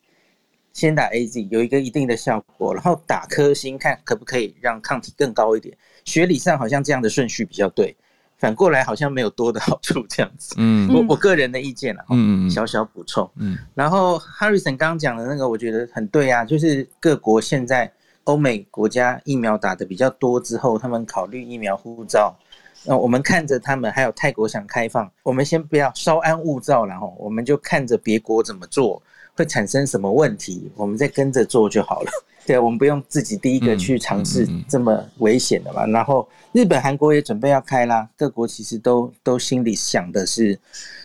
[0.72, 5.76] 先打 AZ 有一个一定的效果，然后打科兴看可不可以让抗体更高一点。
[6.04, 7.96] 学理上好像这样的顺序比较对。
[8.40, 17.92] 反过来好像没有多的好处这样子，嗯，我我个人的意见了，嗯嗯，小小补充，嗯，然后 Harrison 刚刚讲的那个，我觉得很对啊，就是各国现在
[18.24, 22.34] 欧美国家疫苗打的比较多之后，他们考虑疫苗护照，
[22.84, 29.02] 那我们看着他们，还有泰国想开放，我们先不要稍安勿躁，然后我们就看着别国怎么做，
[29.40, 32.10] 会产生什么问题，我们再跟着做就好了。
[32.46, 35.86] 对，我们不用自己第一个去尝试这么危险的嘛。
[35.86, 40.58] 然后日本、韩国也准备要开啦，各国其实都都心里想的是，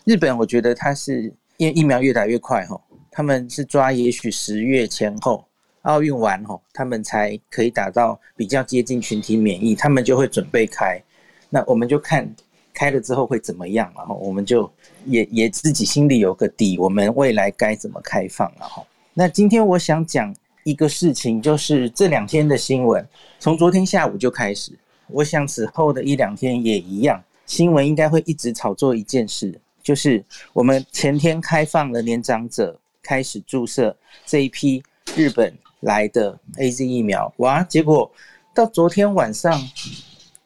[0.03, 5.45] 日本我觉得它是因为疫苗越打越快吼，他们是抓也许十月前后
[5.83, 11.01] 奥运完吼，他们才可以达到比较接近群体免疫，他们就会准备开。
[11.49, 12.27] 那我们就看
[12.75, 14.69] 开了之后会怎么样，然后我们就
[15.05, 23.07] 也也自己心里有个底，我们未来该怎么开放，然后那今天我想讲一个事情，就是这两天的新闻，
[23.39, 30.21] 从昨天下午就开始，我想此后的一两天也一样，新闻应该会一直炒作一件事，就是
[30.51, 33.95] 我们前天开放了年长者开始注射
[34.25, 34.83] 这一批
[35.15, 38.11] 日本来的 AZ 疫苗，哇，结果
[38.53, 39.57] 到昨天晚上。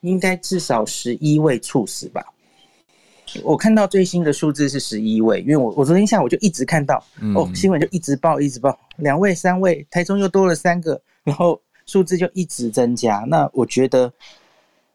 [0.02, 2.26] 应该至少十一位猝死吧？
[3.44, 13.20] 我看到最新的数字是十一位，因为我我昨天下午就一直看到，嗯、哦，新闻就一直报一直报，两位三位，台中又多了三个，然后数字就一直增加。
[13.28, 14.12] 那我觉得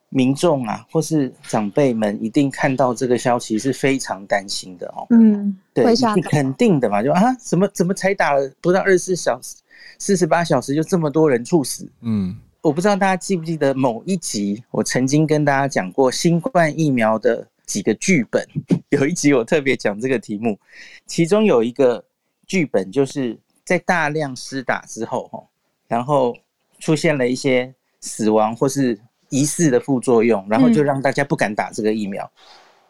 [0.09, 5.07] 民众啊，或是长辈们一定看到这个消息是非常担心的哦。
[5.11, 5.85] 嗯，对，
[6.17, 9.55] 你肯定的嘛，就啊，怎么怎么才打了不到二十四小时、
[10.01, 11.89] 四十八小时就这么多人猝死？
[12.01, 12.37] 嗯。
[12.65, 18.43] 我不知道大家记不记得某一集，我曾经跟大家讲过新冠疫苗的几个剧本。
[18.89, 20.59] 有一集我特别讲这个题目，
[21.05, 22.03] 其中有一个
[22.47, 25.45] 剧本就是在大量施打之后，哈
[25.89, 26.35] 然后
[26.79, 28.99] 出现了一些死亡或是
[29.29, 32.33] 疑似的副作用，然后就让大家不敢打这个疫苗。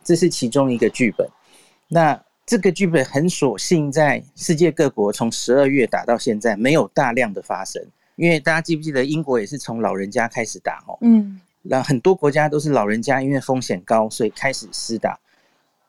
[0.05, 1.29] 这是其中一个剧本。
[1.89, 7.85] 那这个剧本很所幸在世界各国从十二月打到现在，没有大量的发生。
[8.17, 15.19] 因为大家记不记得英国也是从老人家开始打哦，嗯，那很多国家都是老人家因为风险高，所以开始施打，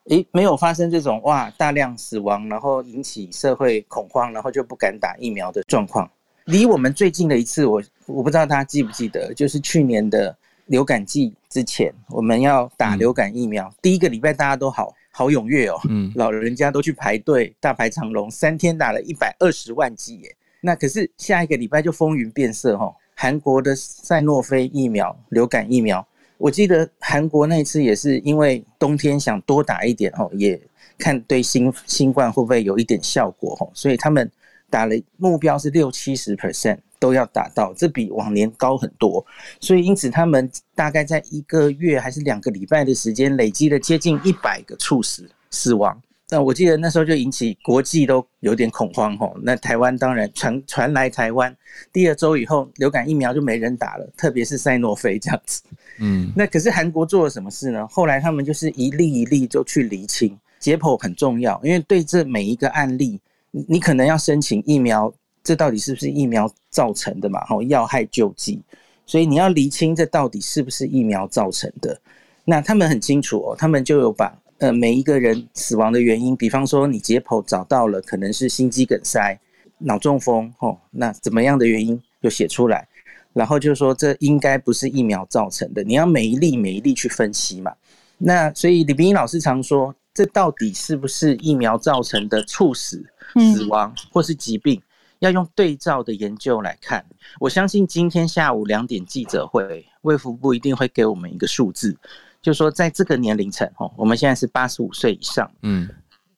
[0.05, 6.09] 诶，没有发生这种哇大量死亡，然后引起社会恐慌，然后就不敢打疫苗的状况。
[6.45, 10.35] 离我们最近的一次，我我不知道大家记不记得，就是去年的
[10.67, 20.35] 流感季之前，我们要打流感疫苗，嗯、第一个礼拜大家都好好踊跃哦，嗯，老人家都去排队，大排长龙，三天打了一百二十万剂耶。
[20.65, 26.05] 那可是下一个礼拜就风云变色哈，韩国的赛诺菲疫苗流感疫苗，
[26.39, 30.59] 我记得韩国那次也是因为冬天想多打一点哦，也
[30.97, 34.29] 看对新新冠会不会有一点效果哈，所以他们
[34.71, 39.23] 打了目标是六七十 percent 都要打到，这比往年高很多，
[39.61, 46.01] 所以因此他们大概在一个月还是两个礼拜的时间，累积了接近一百个猝死死亡。
[46.27, 51.55] 那我记得那时候就引起国际都有点恐慌吼，那台湾当然传传来台湾
[51.93, 55.61] 第二周以后，流感疫苗就没人打了，特别是赛诺菲这样子。
[55.99, 57.87] 嗯，那可是韩国做了什么事呢？
[57.87, 63.21] 后来他们就是一例一例就去厘清，解剖很重要，因为对这每一个案例，
[63.51, 65.13] 你可能要申请疫苗，
[65.43, 67.45] 这到底是不是疫苗造成的嘛？
[67.45, 68.59] 吼，要害救济，
[69.05, 72.01] 所以你要厘清这到底是不是疫苗造成的。
[72.43, 74.35] 那他们很清楚哦，他们就有把。
[74.59, 79.37] 呃，每一个人死亡的原因，比方说你解剖找到了可能是心肌梗塞、
[79.79, 82.87] 脑中风，哦，那怎么样的原因就写出来，
[83.33, 87.73] 然后就是说这应该不是疫苗造成的，你要每一例每一例去分析嘛。
[88.17, 93.05] 那所以李秉颖老师常说，这到底是不是疫苗造成的猝死、
[93.53, 94.81] 死亡或是疾病，
[95.19, 97.05] 要用对照的研究来看。
[97.41, 101.97] 我相信今天下午两点记者会，卫福部一定会给我们一个数字。
[102.45, 105.89] 就是说，在这个年龄层，哦，我们现在是八十五岁以上，嗯，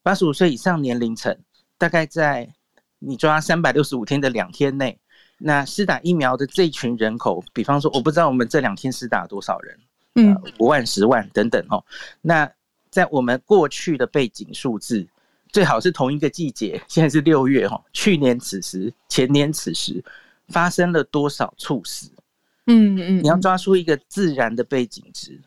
[0.01, 1.37] 八十五岁以上年龄层，
[1.77, 2.49] 大概在
[2.97, 4.97] 你抓三百六十五天的两天内，
[5.37, 9.77] 那施打疫苗的这一群人口，比方说，我不知道我们这两天施打多少人，
[10.15, 11.83] 嗯，五万、十万等等，哦，
[12.21, 12.49] 那
[12.89, 15.05] 在我们过去的背景数字，
[15.49, 20.01] 最好是同一个季节，现在是六月，哈，去年此时、前年此时
[20.47, 22.09] 发生了多少猝死？
[22.67, 25.37] 嗯嗯，你要抓出一个自然的背景值。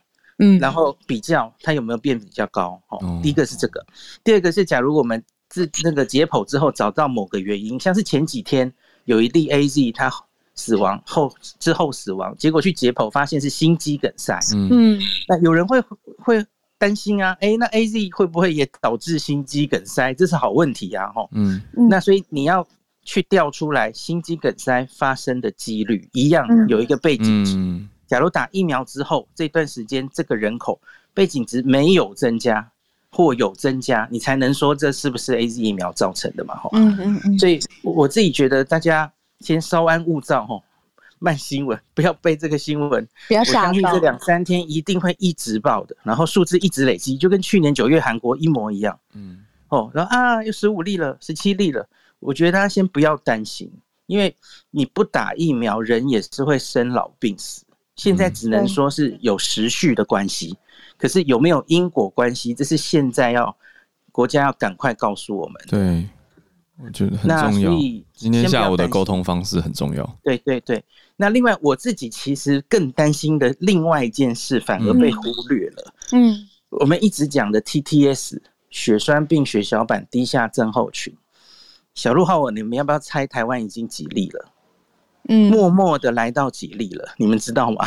[0.41, 2.81] 嗯，然后比较它有没有变比较高？
[2.89, 3.85] 哦，第一个是这个，
[4.25, 8.73] 第二个是假如我们自那个解剖之后找到某个原因，像是前几天
[9.05, 10.11] 有一例 AZ 他
[10.55, 14.39] 死亡后之后死亡，结果去解剖发现是心肌梗塞。
[14.55, 15.81] 嗯，那有人会
[16.19, 16.45] 会
[16.79, 20.15] 担心啊，哎，那 AZ 会不会也导致心肌梗塞？
[20.15, 21.29] 这是好问题啊，哈。
[21.33, 22.67] 嗯，那所以你要
[23.03, 27.55] 去调出来心肌梗塞发生的几率，一样有一个背景值。
[27.57, 30.81] 嗯假如打疫苗之后这段时间这个人口
[31.15, 32.69] 背景值没有增加
[33.09, 36.57] 或有增加，你才能说这是不是 AZ 疫苗造成的嘛？
[36.57, 37.39] 哈，嗯嗯嗯。
[37.39, 39.09] 所以我自己觉得大家
[39.39, 40.61] 先稍安勿躁，哈，
[41.21, 43.09] 慢新闻， 不要被这个新闻。
[43.29, 48.99] 不要相信这两三天一定会一直报的，然后数字一直累积，就跟去年九月韩国一模一样。
[49.15, 49.45] 嗯。
[49.69, 51.89] 哦，然后啊，又十五例了，十七例了。
[52.19, 53.71] 我觉得大家先不要担心，
[54.07, 54.37] 因为
[54.73, 57.65] 你不打疫苗，人也是会生老病死。
[58.03, 60.57] 现在只能说是有时序的关系，
[60.97, 63.55] 可是有没有因果关系，这是现在要
[64.11, 65.63] 国家要赶快告诉我们。
[65.69, 66.09] 对，
[66.83, 67.71] 我觉得很重要。
[68.15, 70.19] 今天下午的沟通方式很重要。
[70.23, 70.83] 对对对。
[71.15, 75.95] 那另外我自己其实更担心的另外一件事，反而被忽略了。
[76.13, 78.39] 嗯，我们一直讲的 TTS
[78.71, 81.15] 血栓病血小板低下症候群，
[81.95, 84.47] 小鹿浩文，你们要不要猜台湾已经几例了？
[85.29, 87.87] 嗯，默默的来到几例了，你们知道吗？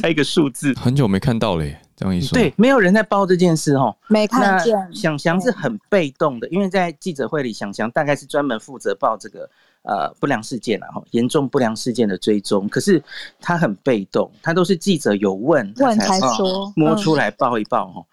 [0.00, 0.74] 猜个数字。
[0.74, 2.36] 很久没看到了耶，这样一说。
[2.36, 3.96] 对，没有人在报这件事哦。
[4.08, 4.76] 没看见。
[4.92, 9.48] 想翔是很被动的，因为在记者会里，想翔大概是专门负责报这个
[9.82, 12.68] 呃不良事件啊，哈，严重不良事件的追踪。
[12.68, 13.00] 可是
[13.40, 18.04] 他很被动，他都是记者有问，问才说摸出来报一报哈。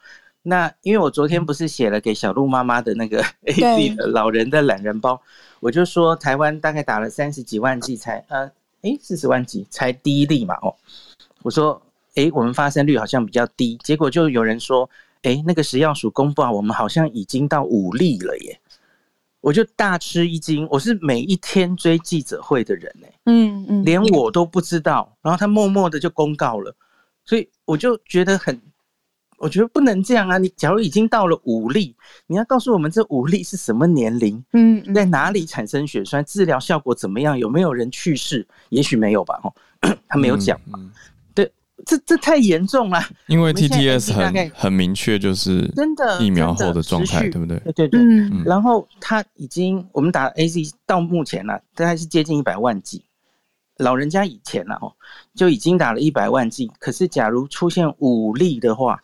[0.43, 5.21] 那因为我昨天不是写了给小鹿妈妈的那个 AZ 的老人的懒人包，
[5.61, 10.75] 我就说台湾大概打了三十几万剂才呃，诶四十万剂才第一例嘛哦。
[11.43, 11.81] 我说，
[12.15, 14.89] 哎，我们发生率好像比较低，结果就有人说，
[15.21, 18.59] 哎，那个食药署公布啊，我们好像已经到五例了耶，
[19.39, 20.67] 我就大吃一惊。
[20.69, 26.75] 我是每一天追记者会的人呢，嗯嗯，连我都不知道，然后他默默的就公告了，
[27.23, 28.61] 所以我就觉得很，
[29.43, 30.37] 我觉得不能这样啊！
[30.37, 31.95] 你假如已经到了五例，
[32.27, 38.47] 你要告诉我们这五例是什么年龄，嗯，在哪里产生血栓，治疗效果怎么样，有没有人去世？
[38.69, 39.53] 也许没有吧，吼，
[40.07, 40.79] 他没有讲嘛。
[40.79, 40.91] 嗯嗯
[41.85, 47.59] 这这太严重了，因为 TTS 很很明确，就是真的疫苗后的状态，对不对？
[47.59, 47.99] 对对对。
[48.01, 48.43] 嗯。
[48.45, 53.03] 然后他已经我们打 AZ 到目前了，大概是接近一百万剂。
[53.77, 54.93] 老人家以前了哦，
[55.35, 56.71] 就已经打了一百万剂。
[56.79, 59.03] 可是假如出现五例的话，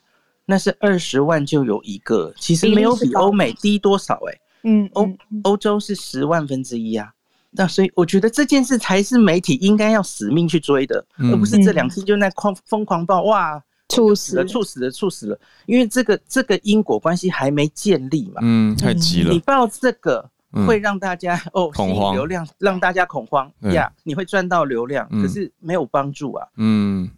[0.49, 4.41] 那是二十万就有一个，其实没有比欧美低多少哎、欸。
[4.63, 4.89] 嗯。
[4.93, 5.07] 欧
[5.43, 7.13] 欧洲是十万分之一啊。
[7.51, 15.39] 那所以我觉得这件事才是媒体应该要死命去追的，嗯、而不是这两天就在狂疯狂报哇，猝死了，猝死了，猝死了。
[15.67, 19.31] 因为这个这个因果关系还没建立嘛，嗯，太急了。
[19.31, 20.27] 你报这个
[20.67, 27.09] 会让大家、嗯、哦恐慌，流量让大家恐慌呀，你会赚到流量，可是没有帮助啊，嗯，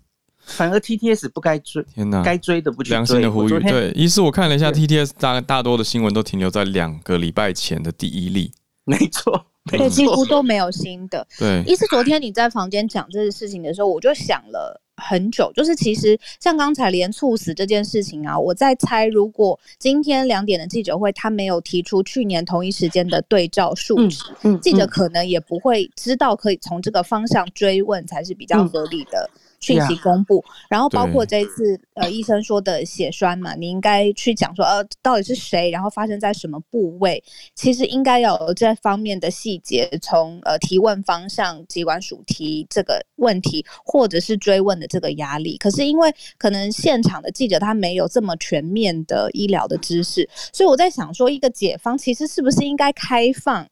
[0.45, 2.97] 反而 TTS 不该追，天哪，该追的不去追。
[2.97, 8.51] 良心的呼吁，对，一是我看了一下 TTS 大大多的新闻都停留在两个礼拜前的第一例，
[8.85, 9.45] 没错。
[9.69, 11.25] 对，几乎都没有新的。
[11.37, 15.51] 对，一是昨天你在房间讲这个事情的时候，我就想了很久。
[15.53, 29.29] 就是其实像刚才连猝死这件事情啊，我在猜，如果今天两点的记者会他没有提出去年同一时间的对照数值，嗯，记者可能也不会知道可以从这个方向追问才是比较合理的。
[29.61, 37.23] 讯息公布，然后包括这一次呃医生说的血栓嘛，你应该去讲说呃到底是谁，然后发生在什么部位，
[37.55, 45.57] 其实应该要有这方面的细节，从呃提问方向疾管署提这个问题，或者是追问的这个压力。
[45.57, 53.67] 可是因为可能现场的记者他没有这么全面的医疗的知识，所以我在想说，一个解方其实是不是应该开放，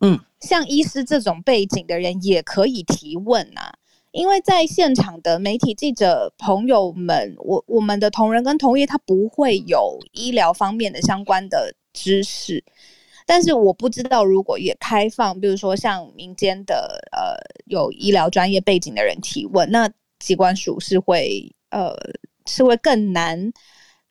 [0.00, 3.72] 嗯，像医师这种背景的人也可以提问啊。
[4.12, 12.62] 因为在现场的媒体记者朋友们，我我们的同仁跟同业，他不会有医疗方面的相关的知识，
[13.26, 21.96] 但是我不知道如果也开放，比如说像民间的呃有医疗专业背景的人提问，那机关署是会呃
[22.46, 23.50] 是会更难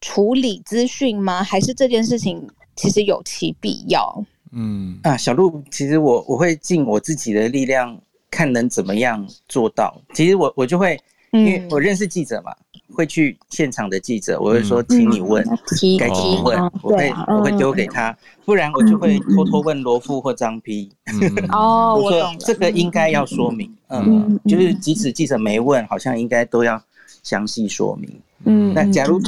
[0.02, 1.44] 处理资讯吗？
[1.44, 4.26] 还是这件事情其实有其必要？
[4.52, 8.02] 嗯啊，小鹿，其实我我会尽我自己的力量。
[8.32, 10.02] 看能怎么样做到。
[10.16, 11.00] 其实我我就会，
[11.32, 12.52] 因为我认识记者嘛，
[12.94, 15.46] 会去现场的记者，我会说，请你问，
[16.00, 16.42] 该提。
[16.44, 20.90] 问，我会我会丢给他，不然我就会偷偷问罗富或张批。
[21.52, 26.82] 哦， 我说这个应该要说明，嗯，就是即使记者没问，好像应该都要
[27.22, 28.10] 详细说明。
[28.46, 29.22] 嗯，那假如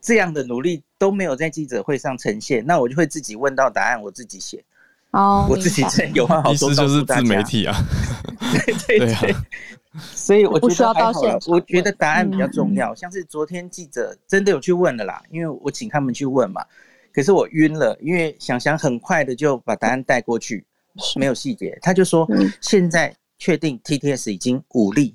[0.00, 4.64] 这样的努力都没有在记者会上呈现，那我就会自己问到答案，我自己写。
[5.12, 7.74] 哦， 我自己这有话好说，就是自媒体啊，
[8.66, 9.34] 对对对，
[10.14, 11.38] 所以我觉得还好了。
[11.46, 16.62] 我觉得答案比较重要，像是昨天记者真的有去问了啦，因为我请他们去问嘛，
[17.12, 20.64] 可是我晕了，因为想想很快的就把答案带过去，
[21.16, 22.28] 没有细节，他就说
[22.60, 25.14] 现在确定 TTS 已经五例，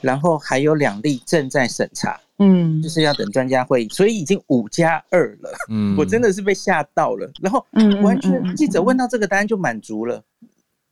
[0.00, 2.20] 然后还有两例正在审查。
[2.38, 5.50] 嗯，就是要等专家会议，所以已经五加二了。
[5.70, 7.30] 嗯， 我真的是被吓到了。
[7.40, 7.64] 然后，
[8.02, 10.22] 完全记者问到这个答案就满足了。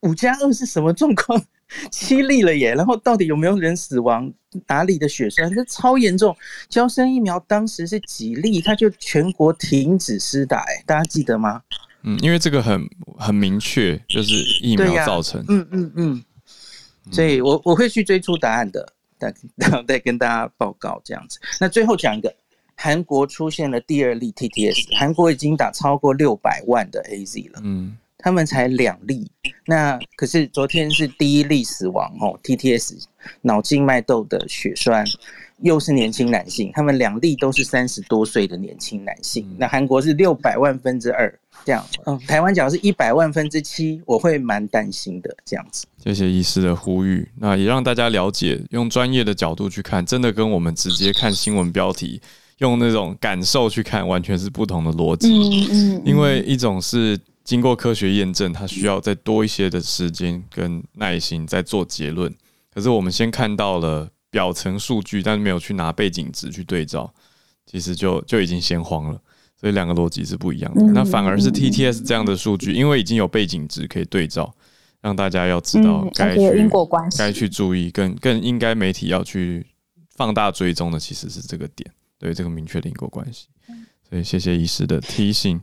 [0.01, 1.43] 五加二是什么状况？
[1.91, 2.75] 七例了耶。
[2.75, 4.33] 然后到底有没有人死亡？
[4.67, 5.53] 哪里的血栓？
[5.55, 6.35] 这超严重。
[6.69, 10.59] 交生疫苗当时是几例，他就全国停止施打。
[10.59, 11.63] 哎，大家记得吗？
[12.05, 12.81] 嗯，因为这个很
[13.19, 15.45] 很明确，就是疫苗造成。
[15.49, 16.25] 嗯嗯嗯。
[17.11, 18.87] 所以我我会去追出答案的。
[19.87, 21.39] 再跟大家报告这样子。
[21.61, 22.35] 那最后讲一个，
[22.77, 27.61] 韩国出现了第二例 TTS，韩国已经打超过六百万的 AZ 了。
[27.63, 29.31] 嗯，他们才两例。
[29.67, 33.05] 那可是昨天是第一例死亡哦，TTS
[33.41, 35.05] 脑静脉窦的血栓，
[35.63, 39.47] 又是年轻男性，他们两例都是三十多岁的年轻男性。
[39.59, 41.33] 那韩国是六百万分之二
[41.65, 45.87] 这样，嗯，台湾假如是一百万分之七，我会蛮担心的这样子。
[46.03, 52.21] 谢谢医师的呼吁，那也让大家了解，用专业的角度去看，真的跟我们直接看新闻标题，
[52.59, 55.29] 用那种感受去看，完全是不同的逻辑。
[55.33, 62.35] 嗯嗯，因为一种是经过科学验证，它需要再多一些的时间跟耐心再做结论。
[62.75, 64.09] 可是我们先看到了。
[64.35, 67.09] 表层数据，但是没有去拿背景值去对照，
[67.65, 69.23] 其实就就已经先慌了。
[69.57, 70.83] 所以两个逻辑是不一样的。
[70.87, 74.53] 那反而是 TTS 这样的数据，因为已经有背景值可以对照，
[75.01, 79.65] 让大家要知道该去因果关系，该去注意，更更应该媒体要去
[80.17, 83.47] 放大追踪的，其实是这个点，对这个明确的因果关系。
[84.11, 85.61] 所以谢谢医师的提醒。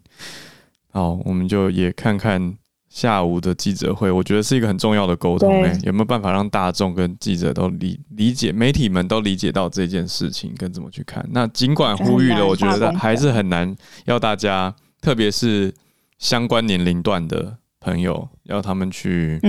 [0.91, 2.57] 好，我们就也看看。
[2.91, 5.63] 下午的记者会，我觉得是一个很重要的沟通。
[5.63, 11.25] 哎，有没有办法让大众跟记者都理理解，媒体们都理解到这件事情跟怎么去看？
[11.31, 13.73] 那尽管呼吁了，我觉得还是很难
[14.05, 15.73] 要大家，特别是
[16.19, 19.39] 相关年龄段的朋友，要他们去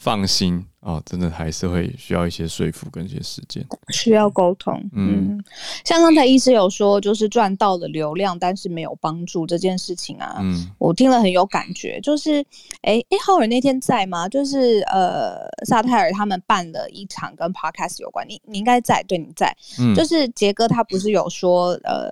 [0.00, 0.66] 放心。
[0.80, 4.82] 哦，真的还是会需要一些说服跟一些时间，需要沟通。
[4.94, 5.38] 嗯，
[5.84, 10.38] 像刚才医师有说，就是赚到了流量，但是没有帮助这件事情啊。
[10.40, 12.00] 嗯，我听了很有感觉。
[12.00, 12.40] 就是，
[12.80, 14.26] 哎、欸、哎，浩尔那天在吗？
[14.26, 19.54] 就是呃，萨泰尔他们办了一场跟 Podcast 有关，你你应该在，对，你在。
[19.78, 22.10] 嗯，就是杰哥他不是有说，呃，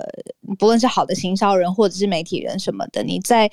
[0.59, 3.51] 不论是好的行销人或者是媒体人什么的，你在。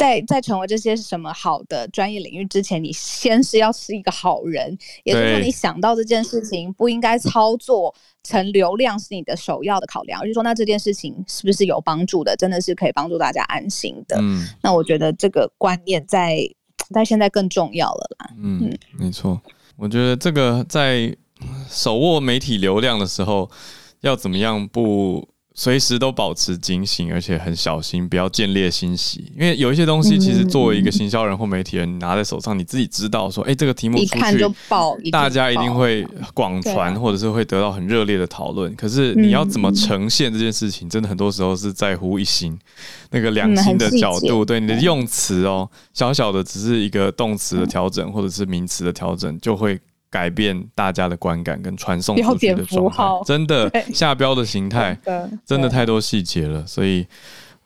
[0.00, 4.74] 在在成为这些什么好的专业领域之前，你先是要是一个好人，
[5.04, 14.16] 也就是说，你想到这件事情不应该操作成流量是你的首要的考量，而是说，那这件事情是不是有帮助的，真的是可以帮助大家安心的。
[14.22, 16.48] 嗯，那我觉得这个观念在
[16.94, 18.30] 在现在更重要了啦。
[18.38, 19.38] 嗯，嗯没错，
[19.76, 21.14] 我觉得这个在
[21.68, 23.50] 手握媒体流量的时候，
[24.00, 25.28] 要怎么样不？
[25.60, 29.30] 随时都保持警醒，而且很小心，不要见猎心喜。
[29.36, 36.02] 因为有一些东西，其实作为一个行销人或媒体人，拿在手上，你自己知道说，哎、欸，这个题目出去，大家一定会
[36.32, 38.74] 广传，或者是会得到很热烈的讨论。
[38.74, 42.58] 可是你要怎么呈现这件事情，真的很多时候是在乎一心，
[43.10, 49.78] 那个良心的角度，对你的用词哦，小小的只是一个动词的调整，或者是名词的调整，就会。
[50.10, 54.98] 改变大家的观感跟传送出去的状态，真的下标的形态，
[55.46, 56.66] 真的太多细节了。
[56.66, 57.06] 所以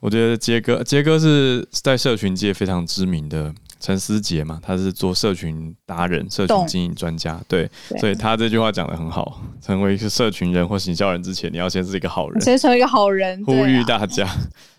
[0.01, 7.67] 我觉得杰哥，杰哥是在社群界非常知名的陈思杰嘛，他是做社群达人、社群经营专家，对，
[7.99, 9.41] 所以他这句话讲的很好。
[9.63, 14.29] 成为一个社群人或行销人之前，你要先是一个好人，先成为一个好人，呼吁大家，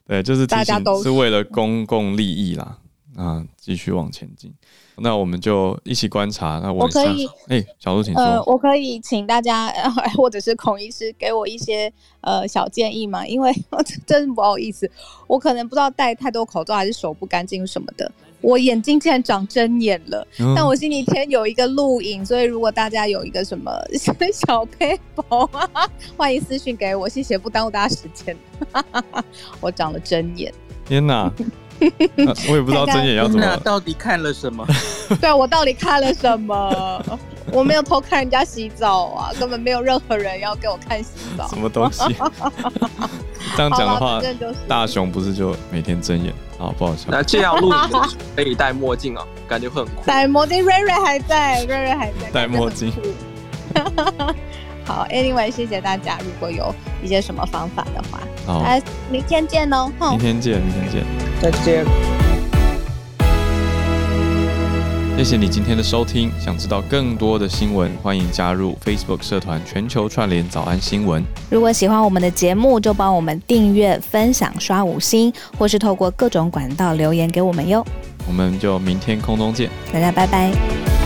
[0.07, 2.78] 对，就是提醒是为了公共利益啦，
[3.16, 4.53] 啊，继续往前进。
[4.97, 6.59] 那我们就一起观察。
[6.63, 8.23] 那我，我可以，哎、欸，小鹿，请说。
[8.23, 9.69] 呃，我可以请大家，
[10.15, 11.91] 或者是孔医师给我一些
[12.21, 13.25] 呃小建议吗？
[13.25, 13.51] 因为
[14.05, 14.89] 真不好意思，
[15.27, 18.11] 我可能不知道戴太多口罩，还是手不干净什么的。
[18.41, 23.71] 我眼睛竟然长针眼了，嗯、但我星期天有一个录影，所以如果大家有一个什么
[24.31, 28.37] 小背包啊，欢迎私信给我，谢谢，不耽误大家时间。
[29.59, 30.53] 我长了针眼，
[30.85, 31.31] 天哪！
[32.28, 34.65] 啊、我也不知道睁眼要怎么，到底看了什么？
[35.21, 37.01] 对，我到底看了什么？
[37.51, 41.47] 我没有偷看人家洗澡啊，根本没有任何人要给我看洗澡。
[41.47, 42.03] 什么东西？
[43.55, 44.19] 这样讲的话，
[44.67, 46.34] 大雄不是就每天睁眼？
[46.57, 47.05] 好，不好意思。
[47.09, 47.71] 那这样录
[48.36, 50.01] 可以戴墨镜啊，感觉会很酷。
[50.05, 52.91] 戴墨镜，瑞瑞还在，瑞瑞还在戴墨镜。
[54.86, 56.17] 好，Anyway，谢谢大家。
[56.19, 56.73] 如果有
[57.03, 58.81] 一些什么方法的话，好，来，
[59.11, 59.91] 明天见哦。
[59.99, 61.03] 明天见，明天见，
[61.41, 61.83] 再见。
[65.17, 66.29] 谢谢你今天的收听。
[66.39, 71.23] 想知道更多的新闻，欢迎加入 Facebook 社团全球串联早安新闻。
[71.49, 77.83] 如果喜欢我们的节目，就帮我们订阅、分享、刷五星，或是透过各种管道留言给我们哟。
[78.27, 81.04] 我们就明天空中见，大家拜拜。